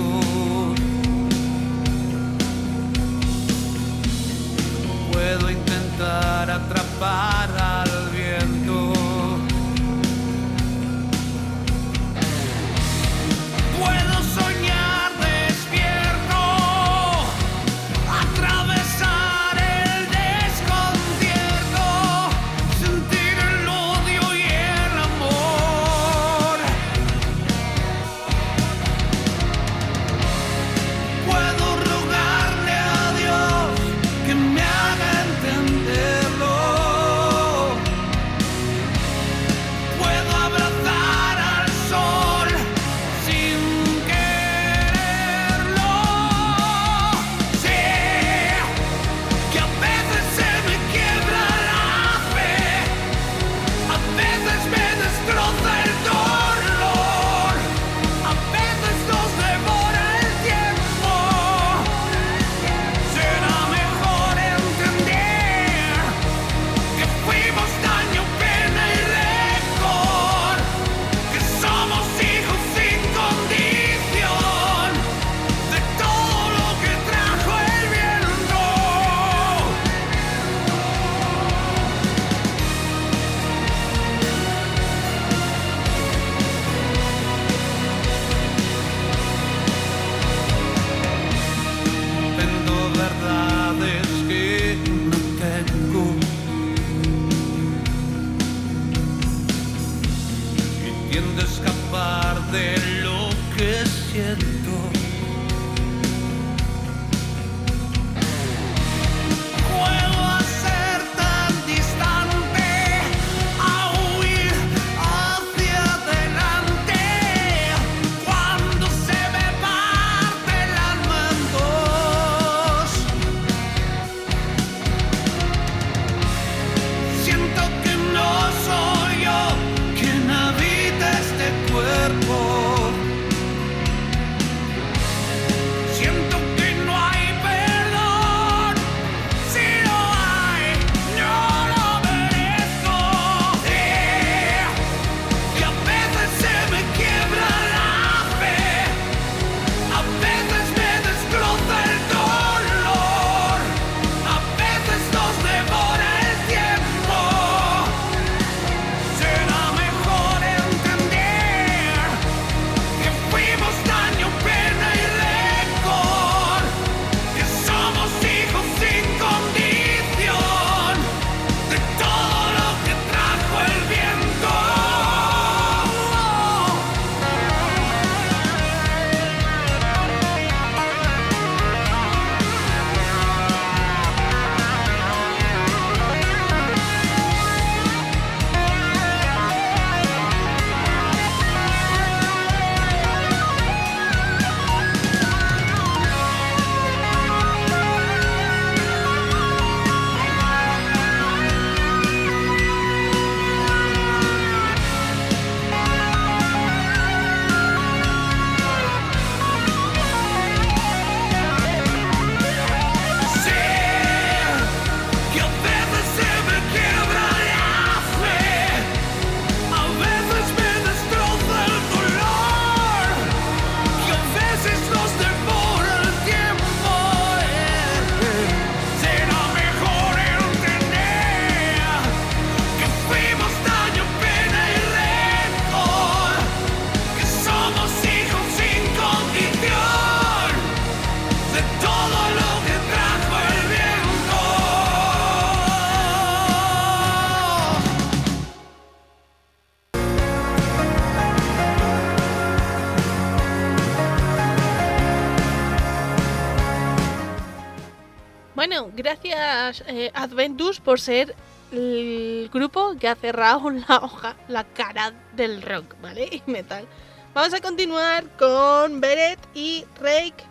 Adventus 260.23 260.79
por 260.79 260.99
ser 260.99 261.35
el 261.71 262.49
grupo 262.53 262.95
que 262.99 263.07
ha 263.07 263.15
cerrado 263.15 263.69
la 263.87 263.97
hoja, 264.01 264.35
la 264.47 264.63
cara 264.65 265.13
del 265.35 265.61
rock, 265.61 265.95
¿vale? 266.01 266.27
Y 266.31 266.41
metal. 266.51 266.85
Vamos 267.33 267.53
a 267.53 267.61
continuar 267.61 268.25
con 268.37 268.99
Beret 268.99 269.39
y 269.53 269.85
Rake 270.01 270.43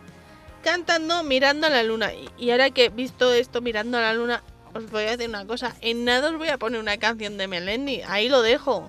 cantando 0.63 1.23
Mirando 1.23 1.67
a 1.67 1.69
la 1.69 1.83
Luna. 1.83 2.11
Y- 2.37 2.49
ahora 2.51 2.69
que 2.71 2.85
he 2.85 2.89
visto 2.89 3.31
esto 3.33 3.61
Mirando 3.61 3.97
a 3.97 4.01
la 4.01 4.13
Luna, 4.13 4.41
os 4.73 4.89
voy 4.89 5.03
a 5.03 5.11
decir 5.17 5.29
una 5.29 5.45
cosa. 5.45 5.75
En 5.81 6.05
nada 6.05 6.29
os 6.31 6.37
voy 6.37 6.47
a 6.47 6.57
poner 6.57 6.79
una 6.79 6.97
canción 6.97 7.37
de 7.37 7.47
Melendi. 7.47 8.01
Ahí 8.07 8.29
lo 8.29 8.41
dejo. 8.41 8.87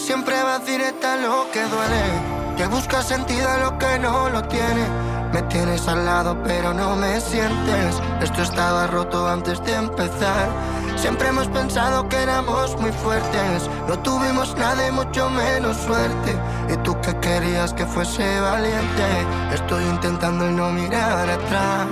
Siempre 0.00 0.42
vas 0.42 0.64
directa 0.64 1.14
a 1.14 1.16
lo 1.16 1.50
que 1.52 1.62
duele, 1.62 2.56
que 2.56 2.66
buscas 2.66 3.06
sentido 3.06 3.48
a 3.48 3.58
lo 3.58 3.78
que 3.78 3.98
no 3.98 4.30
lo 4.30 4.42
tiene. 4.44 4.86
Me 5.32 5.42
tienes 5.42 5.86
al 5.86 6.04
lado 6.04 6.36
pero 6.42 6.74
no 6.74 6.96
me 6.96 7.20
sientes. 7.20 8.00
Esto 8.20 8.42
estaba 8.42 8.86
roto 8.86 9.28
antes 9.28 9.62
de 9.64 9.74
empezar. 9.74 10.48
Siempre 10.96 11.28
hemos 11.28 11.46
pensado 11.48 12.08
que 12.08 12.16
éramos 12.16 12.76
muy 12.80 12.90
fuertes. 12.90 13.68
No 13.88 13.98
tuvimos 14.00 14.56
nada 14.56 14.88
y 14.88 14.90
mucho 14.90 15.30
menos 15.30 15.76
suerte. 15.76 16.36
Y 16.72 16.76
tú 16.78 17.00
que 17.00 17.16
querías 17.20 17.72
que 17.72 17.86
fuese 17.86 18.40
valiente. 18.40 19.06
Estoy 19.52 19.84
intentando 19.84 20.46
el 20.46 20.56
no 20.56 20.70
mirar 20.72 21.28
atrás. 21.28 21.86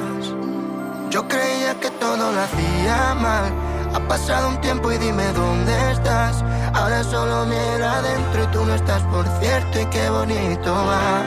Yo 1.10 1.26
creía 1.28 1.78
que 1.80 1.90
todo 1.92 2.32
lo 2.32 2.40
hacía 2.40 3.14
mal. 3.14 3.77
Ha 3.94 4.00
pasado 4.08 4.48
un 4.48 4.60
tiempo 4.60 4.92
y 4.92 4.98
dime 4.98 5.24
dónde 5.32 5.92
estás. 5.92 6.44
Ahora 6.74 7.02
solo 7.02 7.46
miro 7.46 7.86
adentro 7.86 8.44
y 8.44 8.46
tú 8.48 8.64
no 8.64 8.74
estás, 8.74 9.02
por 9.04 9.26
cierto, 9.40 9.80
y 9.80 9.86
qué 9.86 10.10
bonito 10.10 10.72
va. 10.72 11.22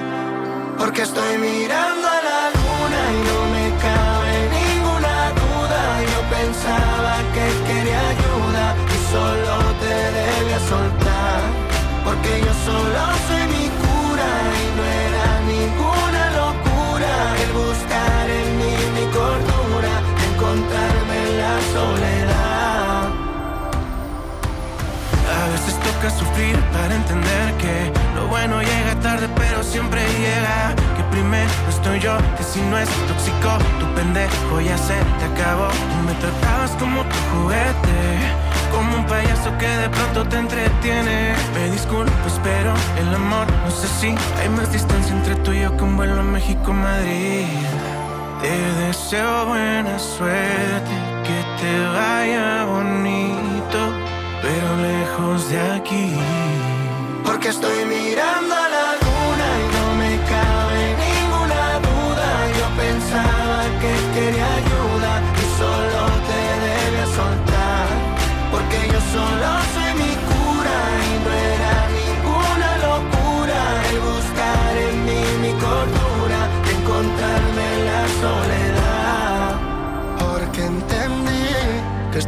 Porque 0.78 1.02
estoy 1.04 1.38
mirando 1.38 2.08
a 2.08 2.20
la 2.30 2.42
luna 2.58 3.02
y 3.16 3.20
no 3.30 3.40
me 3.54 3.66
cabe 3.86 4.34
ninguna 4.60 5.16
duda. 5.42 5.82
Yo 6.12 6.20
pensaba 6.38 7.14
que 7.34 7.46
quería 7.68 8.02
ayuda 8.16 8.76
y 8.96 8.98
solo 9.12 9.54
te 9.82 9.96
debía 10.20 10.60
soltar. 10.60 11.42
Porque 12.06 12.42
yo 12.46 12.54
solo 12.66 13.02
soy 13.28 13.41
siempre 29.72 30.02
llega. 30.20 30.76
Que 30.98 31.04
primero 31.16 31.50
estoy 31.70 32.00
yo, 32.00 32.18
que 32.38 32.44
si 32.44 32.62
no 32.62 32.78
es 32.78 32.90
tóxico, 33.08 33.52
tu 33.80 33.86
pendejo 33.96 34.60
ya 34.60 34.78
se 34.78 34.98
te 35.20 35.26
acabó. 35.32 35.68
Tú 35.68 35.98
me 36.06 36.14
tratabas 36.24 36.72
como 36.72 37.02
tu 37.04 37.18
juguete, 37.32 38.00
como 38.72 38.98
un 38.98 39.06
payaso 39.06 39.50
que 39.58 39.68
de 39.68 39.90
pronto 39.90 40.20
te 40.28 40.38
entretiene. 40.38 41.34
Me 41.56 41.72
disculpas, 41.72 42.40
pero 42.44 42.74
el 43.02 43.16
amor, 43.16 43.48
no 43.66 43.72
sé 43.72 43.88
si 44.00 44.08
hay 44.40 44.50
más 44.50 44.72
distancia 44.72 45.16
entre 45.16 45.36
tú 45.38 45.54
y 45.54 45.62
yo 45.62 45.76
que 45.78 45.84
un 45.84 45.96
vuelo 45.96 46.20
a 46.20 46.24
México-Madrid. 46.24 47.48
Te 48.42 48.56
deseo 48.84 49.46
buena 49.46 49.98
suerte, 50.00 50.94
que 51.26 51.40
te 51.60 51.74
vaya 51.98 52.66
bonito, 52.66 53.80
pero 54.42 54.68
lejos 54.90 55.50
de 55.50 55.60
aquí. 55.78 56.16
Porque 57.24 57.50
estoy 57.50 57.86
mirando 57.86 58.61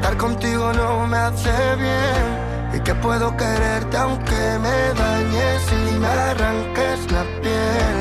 estar 0.03 0.17
contigo 0.17 0.73
no 0.73 1.07
me 1.07 1.15
hace 1.15 1.75
bien 1.77 2.25
y 2.75 2.79
que 2.81 2.93
puedo 2.95 3.37
quererte 3.37 3.95
aunque 3.95 4.41
me 4.65 4.77
dañes 5.01 5.61
y 5.71 5.97
me 5.97 6.07
arranques 6.07 7.09
la 7.09 7.23
piel. 7.41 7.97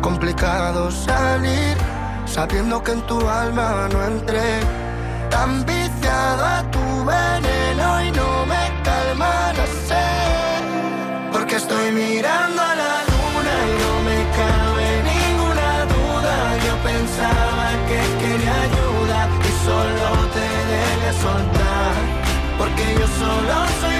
Complicado 0.00 0.90
salir 0.90 1.76
sabiendo 2.24 2.82
que 2.82 2.92
en 2.92 3.02
tu 3.02 3.18
alma 3.28 3.86
no 3.92 4.02
entré. 4.02 4.60
Tan 5.28 5.66
viciado 5.66 6.42
a 6.42 6.62
tu 6.70 6.84
veneno 7.04 8.02
y 8.06 8.10
no 8.12 8.46
me 8.46 8.64
calma 8.82 9.52
la 9.58 9.66
sed. 9.88 10.62
Porque 11.32 11.56
estoy 11.56 11.92
mirando 11.92 12.62
a 12.62 12.74
la 12.76 12.79
Porque 22.56 22.94
yo 22.98 23.06
solo 23.06 23.66
soy 23.80 23.99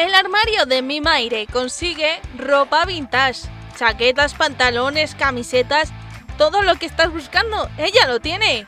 El 0.00 0.14
armario 0.14 0.64
de 0.64 0.80
Mi 0.80 1.02
Maire 1.02 1.46
consigue 1.46 2.22
ropa 2.38 2.86
vintage, 2.86 3.42
chaquetas, 3.76 4.32
pantalones, 4.32 5.14
camisetas, 5.14 5.92
todo 6.38 6.62
lo 6.62 6.76
que 6.76 6.86
estás 6.86 7.12
buscando, 7.12 7.68
ella 7.76 8.06
lo 8.06 8.18
tiene. 8.18 8.66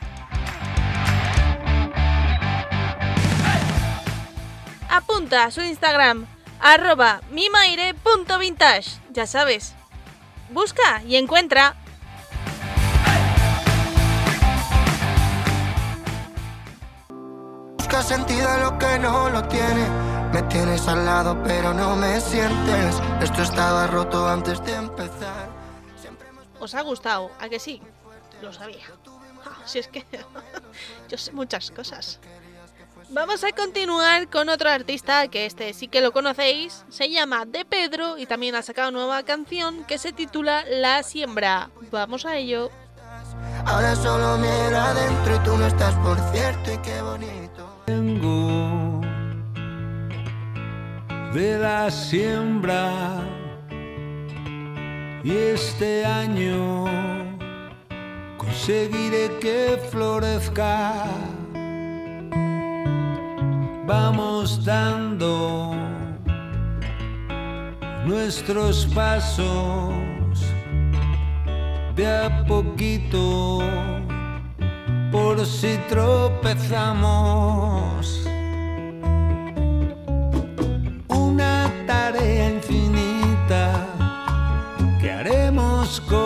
Apunta 4.87 5.45
a 5.45 5.49
su 5.49 5.61
Instagram, 5.61 6.27
arroba 6.59 7.21
mimaire.vintage, 7.31 8.91
ya 9.09 9.25
sabes. 9.25 9.73
Busca 10.51 11.01
y 11.07 11.15
encuentra. 11.15 11.75
Busca 17.79 18.03
sentido 18.03 18.55
lo 18.59 18.77
que 18.77 18.99
no 18.99 19.31
lo 19.31 19.43
tiene. 19.47 20.22
Me 20.33 20.41
tienes 20.43 20.87
al 20.87 21.05
lado, 21.05 21.37
pero 21.43 21.75
no 21.75 21.95
me 21.95 22.19
sientes. 22.19 22.95
Esto 23.21 23.43
estaba 23.43 23.85
roto 23.85 24.27
antes 24.27 24.63
de 24.65 24.73
empezar. 24.73 25.47
¿Os 26.59 26.73
ha 26.73 26.81
gustado? 26.81 27.29
¿A 27.39 27.47
que 27.49 27.59
sí? 27.59 27.79
Lo 28.41 28.51
sabía. 28.51 28.83
Ah, 29.45 29.61
si 29.65 29.77
es 29.77 29.87
que 29.87 30.03
yo 31.07 31.17
sé 31.19 31.31
muchas 31.33 31.69
cosas. 31.69 32.19
Vamos 33.11 33.43
a 33.43 33.51
continuar 33.51 34.27
con 34.27 34.49
otro 34.49 34.71
artista 34.71 35.27
que 35.27 35.45
este 35.45 35.71
sí 35.73 35.87
que 35.87 36.01
lo 36.01 36.11
conocéis. 36.11 36.83
Se 36.89 37.11
llama 37.11 37.45
De 37.45 37.63
Pedro 37.63 38.17
y 38.17 38.25
también 38.25 38.55
ha 38.55 38.63
sacado 38.63 38.89
nueva 38.89 39.21
canción 39.21 39.83
que 39.83 39.99
se 39.99 40.13
titula 40.13 40.63
La 40.67 41.03
Siembra. 41.03 41.69
Vamos 41.91 42.25
a 42.25 42.37
ello. 42.37 42.71
Ahora 43.65 43.95
solo 43.95 44.37
miro 44.39 44.79
adentro 44.79 45.35
y 45.35 45.39
tú 45.39 45.57
no 45.57 45.67
estás 45.67 45.93
por 45.95 46.17
cierto 46.31 46.73
y 46.73 46.77
qué 46.79 47.01
bonito. 47.03 48.42
De 51.33 51.57
la 51.57 51.89
siembra 51.89 53.23
y 55.23 55.31
este 55.31 56.05
año 56.05 56.85
conseguiré 58.37 59.39
que 59.41 59.81
florezca. 59.89 61.05
Vamos 63.87 64.63
dando 64.63 65.73
nuestros 68.05 68.85
pasos 68.93 69.95
de 71.95 72.05
a 72.07 72.45
poquito 72.45 73.59
por 75.11 75.43
si 75.47 75.79
tropezamos. 75.89 77.33
Go. 85.99 86.22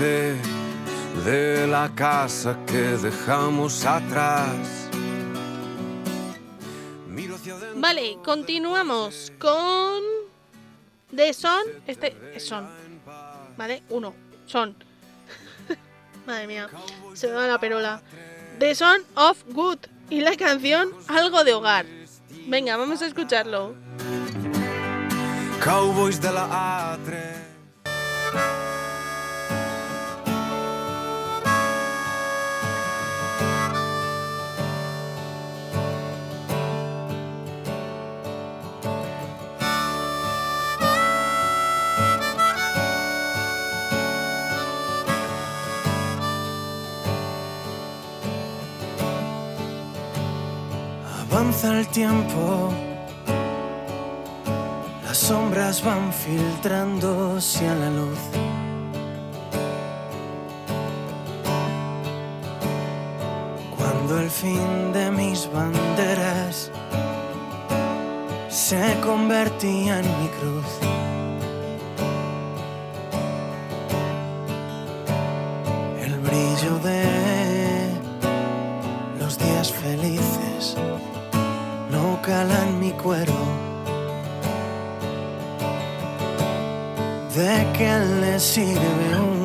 De 0.00 1.66
la 1.66 1.90
casa 1.94 2.56
que 2.66 2.96
dejamos 2.96 3.84
atrás. 3.84 4.88
Vale, 7.76 8.16
continuamos 8.24 9.30
con 9.38 10.02
The 11.14 11.34
Son. 11.34 11.64
Este 11.86 12.16
es 12.34 12.46
Son. 12.46 12.66
Vale, 13.58 13.82
uno. 13.90 14.14
Son. 14.46 14.74
Madre 16.26 16.46
mía, 16.46 16.70
se 17.12 17.26
me 17.28 17.34
va 17.34 17.46
la 17.46 17.60
perola. 17.60 18.00
The 18.58 18.74
Son 18.74 19.02
of 19.16 19.44
Good 19.48 19.80
y 20.08 20.22
la 20.22 20.34
canción 20.34 20.94
Algo 21.08 21.44
de 21.44 21.52
Hogar. 21.52 21.84
Venga, 22.46 22.78
vamos 22.78 23.02
a 23.02 23.06
escucharlo. 23.06 23.74
Cowboys 25.62 26.22
de 26.22 26.32
la 26.32 26.96
A3. 26.96 28.59
Avanza 51.32 51.78
el 51.78 51.86
tiempo, 51.86 52.72
las 55.04 55.16
sombras 55.16 55.82
van 55.84 56.12
filtrándose 56.12 57.68
a 57.68 57.74
la 57.76 57.88
luz. 57.90 58.18
Cuando 63.76 64.18
el 64.18 64.28
fin 64.28 64.92
de 64.92 65.12
mis 65.12 65.48
banderas 65.52 66.72
se 68.48 68.98
convertía 69.00 70.00
en 70.00 70.06
mi 70.20 70.28
cruz. 70.40 70.70
El 76.02 76.18
brillo 76.18 76.78
de 76.80 77.09
cuero. 83.02 83.32
¿De 87.34 87.66
qué 87.76 87.92
le 88.20 88.38
sirve 88.38 89.08
un 89.18 89.39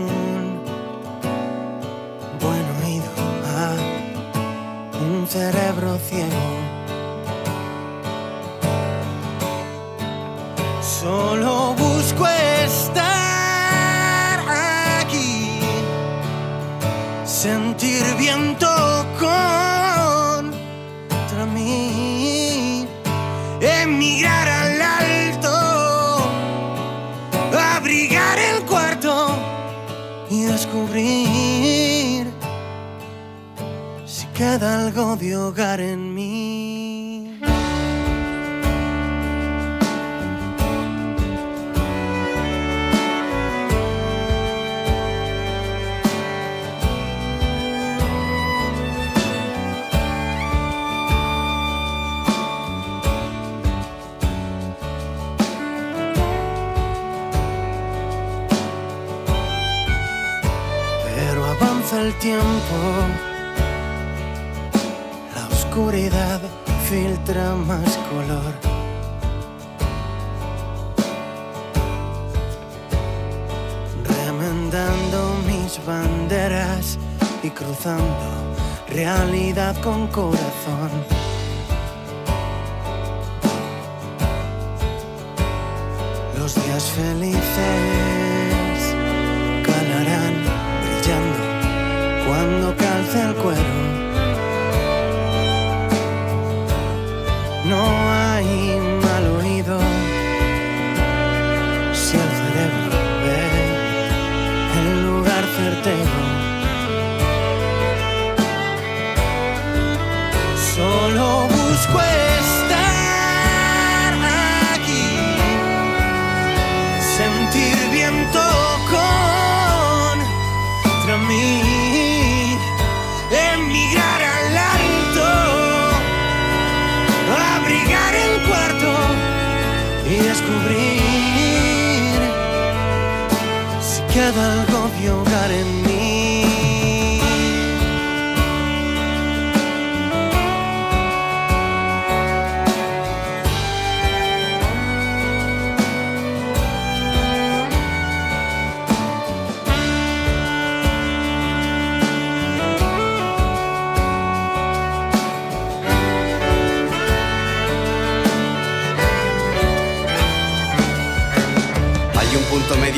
hay 98.36 98.75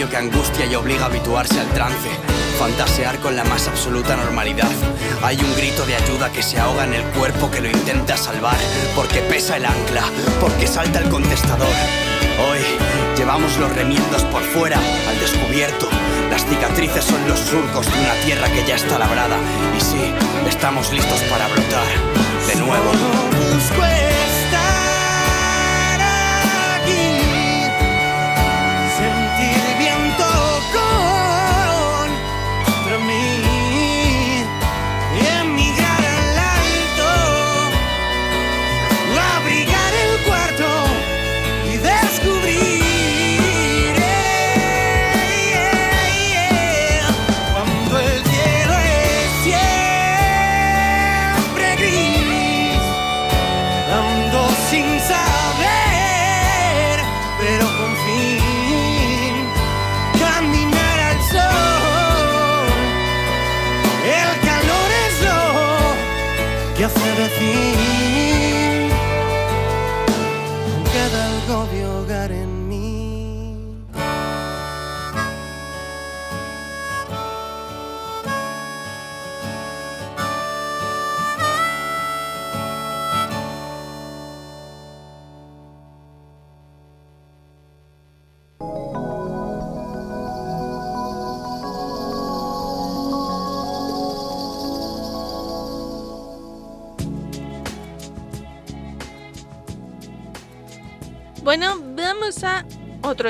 que 0.10 0.18
angustia 0.18 0.66
y 0.66 0.76
obliga 0.76 1.04
a 1.04 1.06
habituarse 1.08 1.60
al 1.60 1.68
trance. 1.74 2.10
Fantasear 2.60 3.20
con 3.20 3.36
la 3.36 3.44
más 3.44 3.68
absoluta 3.68 4.16
normalidad. 4.16 4.72
Hay 5.24 5.38
un 5.38 5.56
grito 5.56 5.86
de 5.86 5.96
ayuda 5.96 6.32
que 6.32 6.44
se 6.44 6.60
ahoga 6.60 6.86
en 6.86 6.94
el 6.94 7.04
cuerpo 7.12 7.52
que 7.52 7.62
lo 7.62 7.70
intenta 7.70 8.18
salvar. 8.18 8.58
Porque 8.96 9.20
pesa 9.22 9.58
el 9.58 9.66
ancla, 9.66 10.04
porque 10.40 10.68
salta 10.68 11.00
el 11.00 11.10
contestador. 11.10 11.68
Hoy 12.50 12.60
llevamos 13.18 13.58
los 13.58 13.74
remiendos 13.74 14.24
por 14.26 14.44
fuera, 14.44 14.80
al 15.08 15.20
descubierto. 15.20 15.90
Las 16.30 16.46
cicatrices 16.46 17.06
son 17.06 17.28
los 17.28 17.40
surcos 17.40 17.86
de 17.86 18.00
una 18.00 18.14
tierra 18.26 18.50
que 18.50 18.66
ya 18.66 18.76
está 18.76 19.00
labrada. 19.00 19.38
Y 19.78 19.82
sí, 19.82 20.14
estamos 20.48 20.92
listos 20.92 21.22
para 21.30 21.48
brotar. 21.48 21.88
De 22.48 22.56
nuevo. 22.56 24.07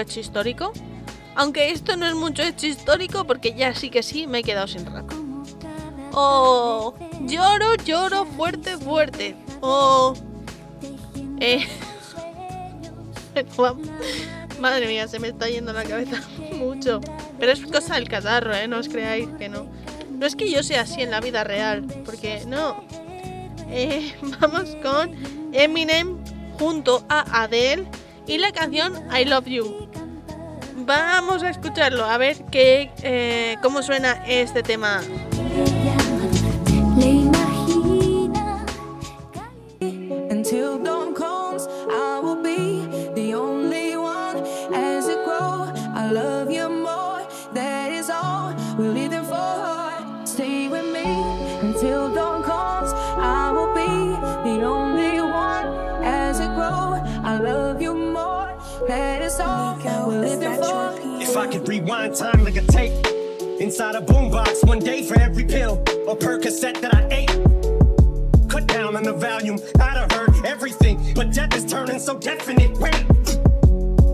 Hecho 0.01 0.19
histórico. 0.19 0.73
Aunque 1.35 1.71
esto 1.71 1.95
no 1.97 2.07
es 2.07 2.15
mucho 2.15 2.41
hecho 2.41 2.65
histórico 2.65 3.25
porque 3.25 3.53
ya 3.53 3.75
sí 3.75 3.89
que 3.89 4.01
sí 4.01 4.25
me 4.27 4.39
he 4.39 4.43
quedado 4.43 4.67
sin 4.67 4.85
rato. 4.85 5.15
Oh, 6.13 6.95
lloro, 7.25 7.75
lloro 7.85 8.25
fuerte, 8.25 8.77
fuerte. 8.77 9.35
Oh, 9.61 10.15
eh. 11.39 11.67
Madre 14.59 14.87
mía, 14.87 15.07
se 15.07 15.19
me 15.19 15.27
está 15.27 15.47
yendo 15.47 15.73
la 15.73 15.83
cabeza 15.83 16.21
mucho. 16.55 17.01
Pero 17.39 17.51
es 17.51 17.61
cosa 17.61 17.95
del 17.95 18.09
catarro, 18.09 18.55
¿eh? 18.55 18.67
No 18.67 18.79
os 18.79 18.89
creáis 18.89 19.27
que 19.37 19.49
no. 19.49 19.67
No 20.11 20.25
es 20.25 20.35
que 20.35 20.49
yo 20.49 20.63
sea 20.63 20.81
así 20.81 21.01
en 21.01 21.11
la 21.11 21.19
vida 21.19 21.43
real, 21.43 21.85
porque 22.03 22.43
no. 22.47 22.83
Eh, 23.69 24.15
vamos 24.39 24.75
con 24.81 25.13
Eminem 25.53 26.17
junto 26.57 27.05
a 27.09 27.43
Adele 27.43 27.85
y 28.25 28.39
la 28.39 28.51
canción 28.51 28.93
I 29.15 29.25
Love 29.25 29.45
You. 29.45 29.86
Vamos 30.87 31.43
a 31.43 31.49
escucharlo, 31.49 32.05
a 32.05 32.17
ver 32.17 32.45
qué, 32.49 32.89
eh, 33.03 33.57
cómo 33.61 33.83
suena 33.83 34.23
este 34.25 34.63
tema. 34.63 35.01
Rewind 61.87 62.15
time 62.15 62.43
like 62.43 62.57
a 62.57 62.61
tape. 62.63 62.91
Inside 63.61 63.95
a 63.95 64.01
boombox, 64.01 64.67
one 64.67 64.79
day 64.79 65.03
for 65.03 65.17
every 65.19 65.45
pill 65.45 65.81
or 66.05 66.17
Percocet 66.17 66.81
that 66.81 66.93
I 66.93 67.07
ate. 67.09 68.49
Cut 68.49 68.67
down 68.67 68.97
on 68.97 69.03
the 69.03 69.13
volume, 69.13 69.57
I'd 69.79 69.95
have 69.95 70.11
heard 70.11 70.45
everything, 70.45 71.13
but 71.15 71.33
death 71.33 71.55
is 71.55 71.65
turning 71.65 71.99
so 71.99 72.17
definite. 72.17 72.77
Wait, 72.79 73.05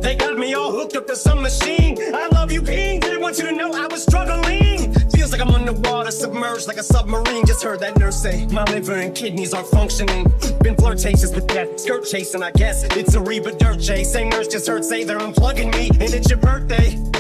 they 0.03 0.15
got 0.15 0.37
me 0.37 0.53
all 0.53 0.71
hooked 0.71 0.95
up 0.95 1.07
to 1.07 1.15
some 1.15 1.41
machine. 1.41 1.97
I 2.13 2.27
love 2.27 2.51
you, 2.51 2.61
King. 2.61 2.99
Didn't 2.99 3.21
want 3.21 3.39
you 3.39 3.45
to 3.45 3.51
know 3.55 3.73
I 3.73 3.87
was 3.87 4.03
struggling. 4.03 4.93
Feels 5.09 5.31
like 5.31 5.41
I'm 5.41 5.49
underwater, 5.49 6.11
submerged 6.11 6.67
like 6.67 6.77
a 6.77 6.83
submarine. 6.83 7.43
Just 7.47 7.63
heard 7.63 7.79
that 7.79 7.97
nurse 7.97 8.21
say 8.21 8.45
my 8.51 8.63
liver 8.65 8.93
and 8.93 9.15
kidneys 9.15 9.51
aren't 9.51 9.69
functioning. 9.69 10.31
Been 10.61 10.75
flirtatious 10.75 11.33
with 11.33 11.47
death, 11.47 11.79
skirt 11.79 12.05
chasing, 12.05 12.43
I 12.43 12.51
guess. 12.51 12.83
It's 12.95 13.15
a 13.15 13.21
Reba 13.21 13.51
dirt 13.57 13.81
chase. 13.81 14.13
Same 14.13 14.29
nurse 14.29 14.47
just 14.47 14.67
heard 14.67 14.85
say 14.85 15.03
they're 15.03 15.17
unplugging 15.17 15.73
me, 15.73 15.89
and 15.89 16.13
it's 16.13 16.29
your 16.29 16.39
birthday. 16.39 17.12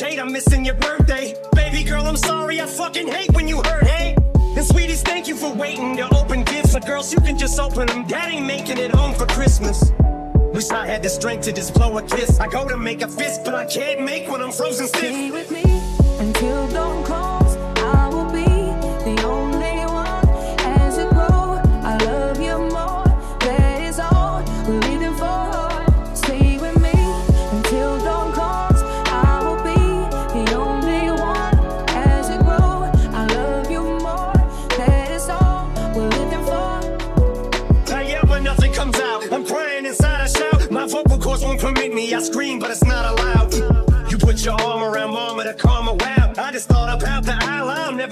Jade, 0.00 0.18
I'm 0.18 0.32
missing 0.32 0.64
your 0.64 0.76
birthday. 0.76 1.34
Baby 1.52 1.84
girl, 1.84 2.06
I'm 2.06 2.16
sorry. 2.16 2.58
I 2.58 2.64
fucking 2.64 3.06
hate 3.06 3.34
when 3.34 3.46
you 3.46 3.58
hurt, 3.58 3.86
hey? 3.86 4.16
And 4.34 4.64
sweeties, 4.64 5.02
thank 5.02 5.28
you 5.28 5.36
for 5.36 5.52
waiting 5.52 5.94
to 5.98 6.08
open 6.16 6.42
gifts. 6.42 6.72
But 6.72 6.86
girls, 6.86 7.12
you 7.12 7.20
can 7.20 7.36
just 7.36 7.60
open 7.60 7.86
them. 7.86 8.06
Dad 8.06 8.32
ain't 8.32 8.46
making 8.46 8.78
it 8.78 8.92
home 8.92 9.12
for 9.12 9.26
Christmas. 9.26 9.92
Wish 10.54 10.70
I 10.70 10.86
had 10.86 11.02
the 11.02 11.10
strength 11.10 11.44
to 11.44 11.52
just 11.52 11.74
blow 11.74 11.98
a 11.98 12.02
kiss. 12.02 12.40
I 12.40 12.48
go 12.48 12.66
to 12.66 12.78
make 12.78 13.02
a 13.02 13.08
fist, 13.08 13.44
but 13.44 13.54
I 13.54 13.66
can't 13.66 14.00
make 14.00 14.26
when 14.26 14.40
I'm 14.40 14.52
frozen 14.52 14.86
stiff. 14.86 15.02
Stay 15.02 15.30
with 15.30 15.50
me 15.50 15.64
until 16.18 16.66
dawn 16.68 17.04
comes. 17.04 17.49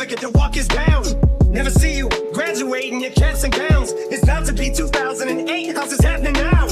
Get 0.08 0.20
to 0.20 0.30
walk 0.30 0.54
his 0.54 0.66
down. 0.66 1.04
Never 1.52 1.68
see 1.68 1.94
you 1.94 2.08
graduating 2.32 3.02
your 3.02 3.10
cats 3.10 3.44
and 3.44 3.52
gowns. 3.52 3.92
It's 3.92 4.22
about 4.22 4.46
to 4.46 4.54
be 4.54 4.72
2008. 4.72 5.76
How's 5.76 5.90
this 5.90 6.00
happening 6.00 6.32
now? 6.32 6.66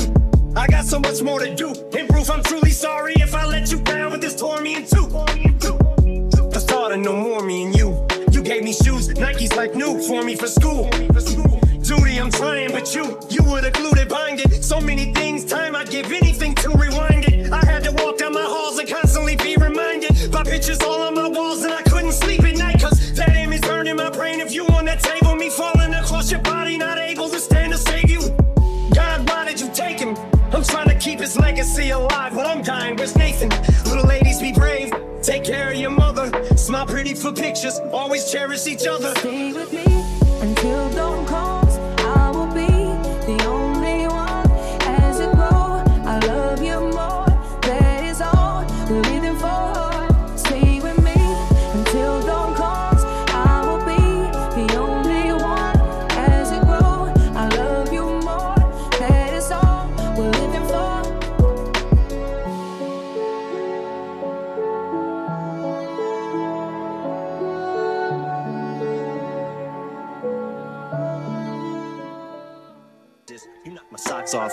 I 0.57 0.67
got 0.69 0.87
so 0.87 0.99
much 0.99 1.21
more 1.21 1.39
to 1.41 1.55
do. 1.55 1.75
Improve, 1.93 2.31
I'm 2.31 2.43
truly 2.43 2.71
sorry 2.71 3.13
if 3.17 3.35
I 3.35 3.45
let 3.45 3.71
you 3.71 3.79
down, 3.83 4.13
but 4.13 4.23
this 4.23 4.35
tore 4.37 4.63
me 4.63 4.77
in 4.77 4.87
two. 4.87 5.07
The 5.09 6.65
thought 6.67 6.93
of 6.93 7.01
no 7.01 7.15
more 7.15 7.43
me 7.43 7.65
and 7.65 7.77
you. 7.77 8.09
You 8.31 8.41
gave 8.41 8.65
me 8.65 8.73
shoes, 8.73 9.09
Nikes 9.09 9.55
like 9.55 9.75
new 9.75 10.01
for 10.01 10.23
me 10.23 10.35
for 10.35 10.47
school. 10.47 10.89
Duty, 11.83 12.19
I'm 12.19 12.31
trying, 12.31 12.73
but 12.73 12.95
you, 12.95 13.21
you 13.29 13.45
were 13.45 13.61
the 13.61 13.71
glue 13.71 13.91
that 13.97 14.09
bind 14.09 14.41
it. 14.41 14.65
So 14.65 14.81
many 14.81 15.13
things, 15.13 15.45
time 15.45 15.77
I'd 15.77 15.91
give 15.91 16.11
anything 16.11 16.55
to 16.55 16.71
rewind 16.71 17.27
it. 17.27 17.53
I 17.53 17.63
had 17.67 17.85
to 17.85 17.93
walk 17.93 18.17
down 18.17 18.33
my 18.33 18.41
halls 18.41 18.79
and 18.79 18.89
constantly 18.89 19.37
be 19.37 19.57
reminded 19.57 20.33
by 20.33 20.43
pictures 20.43 20.81
all 20.81 21.03
on 21.03 21.16
legacy 31.47 31.91
alive 31.91 32.35
but 32.35 32.45
I'm 32.45 32.61
dying. 32.61 32.97
Where's 32.97 33.15
Nathan? 33.15 33.51
Little 33.85 34.05
ladies, 34.05 34.41
be 34.41 34.53
brave. 34.53 34.93
Take 35.23 35.45
care 35.45 35.71
of 35.71 35.77
your 35.77 35.91
mother. 35.91 36.27
Smile 36.57 36.87
pretty 36.87 37.15
for 37.15 37.33
pictures. 37.33 37.79
Always 37.93 38.33
cherish 38.33 38.67
each 38.67 38.87
other. 38.89 39.15
Stay 39.21 39.53
with 39.53 39.73
me 39.73 39.87
until 40.41 40.91
dawn 40.91 41.25
comes. 41.27 41.66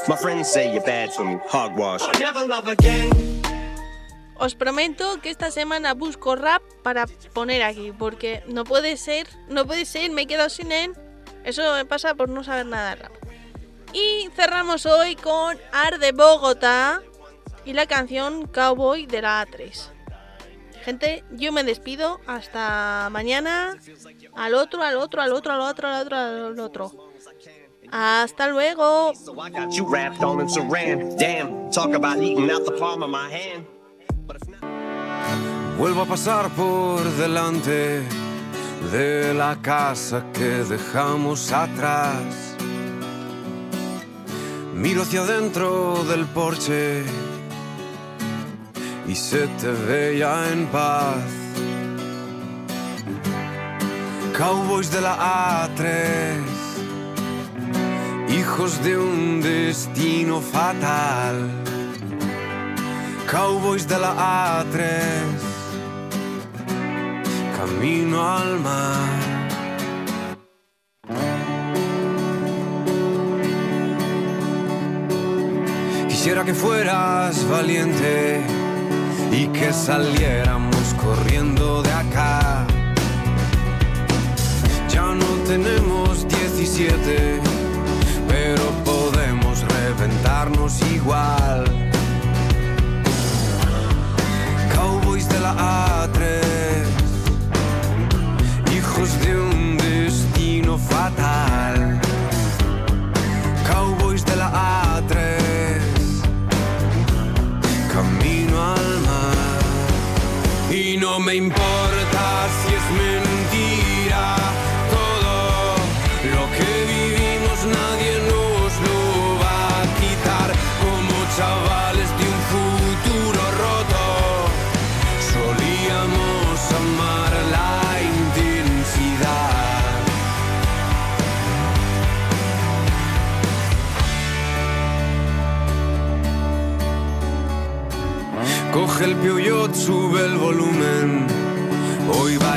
My 0.08 0.16
friends 0.16 0.52
say 0.52 0.74
you're 0.74 0.84
bad 0.84 1.12
for 1.14 1.24
me. 1.26 1.38
Hogwash. 1.48 2.02
I'll 2.02 2.20
never 2.20 2.48
love 2.48 2.68
again. 2.68 3.12
Os 4.36 4.56
prometo 4.56 5.22
que 5.22 5.30
esta 5.30 5.52
semana 5.52 5.94
busco 5.94 6.36
rap 6.36 6.62
para 6.84 7.06
poner 7.34 7.64
aquí, 7.64 7.92
porque 7.92 8.44
no 8.48 8.64
puede 8.64 8.98
ser, 8.98 9.28
no 9.48 9.66
puede 9.66 9.86
ser, 9.86 10.12
me 10.12 10.24
he 10.24 10.28
quedado 10.28 10.50
sin 10.50 10.72
él. 10.72 10.94
Eso 11.44 11.62
me 11.74 11.86
pasa 11.86 12.16
por 12.16 12.30
no 12.30 12.44
saber 12.44 12.66
nada 12.66 12.96
de 12.96 12.96
rap. 13.04 13.14
Y 13.94 14.30
cerramos 14.36 14.86
hoy 14.86 15.16
con 15.16 15.58
Ar 15.72 16.00
de 16.00 16.12
Bogotá 16.12 17.02
y 17.64 17.74
la 17.74 17.86
canción 17.86 18.48
Cowboy 18.48 19.06
de 19.06 19.22
la 19.22 19.46
A3. 19.46 19.90
Gente, 20.84 21.24
yo 21.32 21.54
me 21.54 21.64
despido 21.64 22.20
hasta 22.28 23.08
mañana. 23.12 23.78
Al 24.36 24.56
otro, 24.56 24.84
al 24.84 24.98
otro, 24.98 25.22
al 25.22 25.32
otro, 25.32 25.54
al 25.54 25.62
otro, 25.62 25.88
al 25.88 26.02
otro, 26.02 26.18
al 26.18 26.60
otro. 26.60 27.13
Hasta 27.96 28.50
luego. 28.50 29.14
So 29.14 29.40
I 29.40 29.52
got 29.52 29.78
you 29.78 29.86
wrapped 29.86 30.24
all 30.24 30.40
in 30.40 30.48
saran. 30.48 31.16
Damn, 31.16 31.70
talk 31.70 31.94
about 31.94 32.18
eating 32.24 32.50
out 32.50 32.66
the 32.66 32.72
palm 32.72 33.04
of 33.04 33.10
my 33.12 33.30
hand. 33.30 33.68
Vuelvo 35.78 36.02
a 36.02 36.06
pasar 36.06 36.50
por 36.56 37.04
delante 37.20 38.02
de 38.92 39.34
la 39.36 39.58
casa 39.62 40.26
que 40.34 40.64
dejamos 40.64 41.52
atrás. 41.52 42.56
Miro 44.74 45.04
hacia 45.04 45.22
adentro 45.22 46.04
del 46.06 46.26
porche 46.26 47.04
y 49.08 49.14
se 49.14 49.46
te 49.60 49.72
ve 49.72 50.18
ya 50.18 50.52
en 50.52 50.66
paz. 50.66 51.22
Cowboys 54.36 54.92
de 54.92 55.02
la 55.02 55.68
A3, 55.68 56.63
hijos 58.34 58.84
de 58.84 58.98
un 58.98 59.42
destino 59.42 60.42
fatal. 60.42 61.50
Cowboys 63.30 63.88
de 63.88 64.00
la 64.00 64.64
A3, 64.64 64.84
camino 67.58 68.18
al 68.22 68.60
mar. 68.60 69.24
Quisiera 76.08 76.44
que 76.44 76.54
fueras 76.54 77.48
valiente 77.50 78.42
y 79.32 79.48
que 79.48 79.74
saliéramos 79.74 80.94
corriendo 81.04 81.82
de 81.82 81.92
acá. 81.92 82.66
Ya 84.90 85.14
no 85.14 85.26
tenemos 85.48 86.28
17, 86.28 87.42
pero 87.42 87.52
podemos 87.52 87.53
reventarnos 89.98 90.82
igual. 90.94 91.66
Cowboys 94.74 95.28
de 95.30 95.40
la 95.40 95.54
A3, 96.06 96.30
hijos 98.76 99.20
de 99.22 99.40
un 99.40 99.78
destino 99.78 100.78
fatal. 100.78 102.00
Cowboys 103.72 104.26
de 104.26 104.36
la 104.36 104.50
A3, 104.98 105.80
camino 107.94 108.56
al 108.76 109.00
mar. 109.02 110.72
Y 110.72 110.98
no 110.98 111.20
me 111.20 111.36
importa 111.36 111.63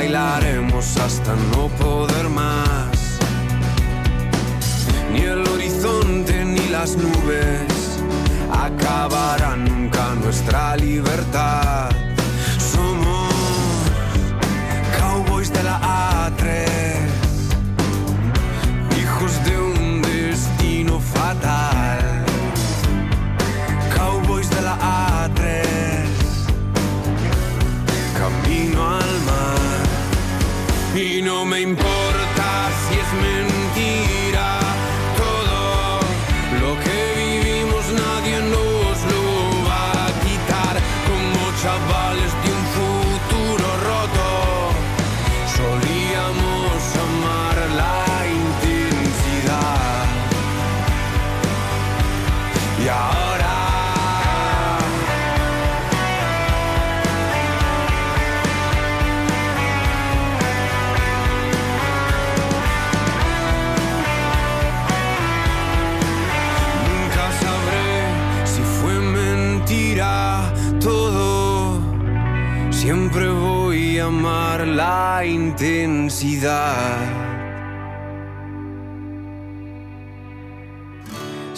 bailaremos 0.07 0.97
hasta 0.97 1.35
no 1.51 1.67
poder 1.67 2.29
más. 2.29 3.19
Ni 5.11 5.19
el 5.19 5.45
horizonte 5.45 6.45
ni 6.45 6.65
las 6.69 6.95
nubes 6.95 7.99
acabarán 8.49 9.65
nunca 9.65 10.15
nuestra 10.15 10.77
libertad. 10.77 11.96
Y 31.57 31.65
no 31.65 31.96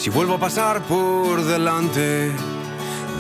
Si 0.10 0.16
vuelvo 0.16 0.34
a 0.34 0.40
pasar 0.40 0.82
por 0.82 1.44
delante 1.44 2.32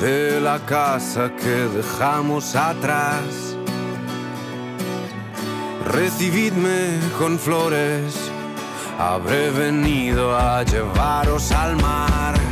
de 0.02 0.42
la 0.42 0.58
casa 0.66 1.32
que 1.36 1.68
dejamos 1.78 2.56
atrás, 2.56 3.56
recibidme 5.86 7.00
con 7.20 7.38
flores. 7.38 8.32
Habré 8.98 9.52
venido 9.52 10.36
a 10.36 10.64
llevaros 10.64 11.52
al 11.52 11.76
mar. 11.76 12.49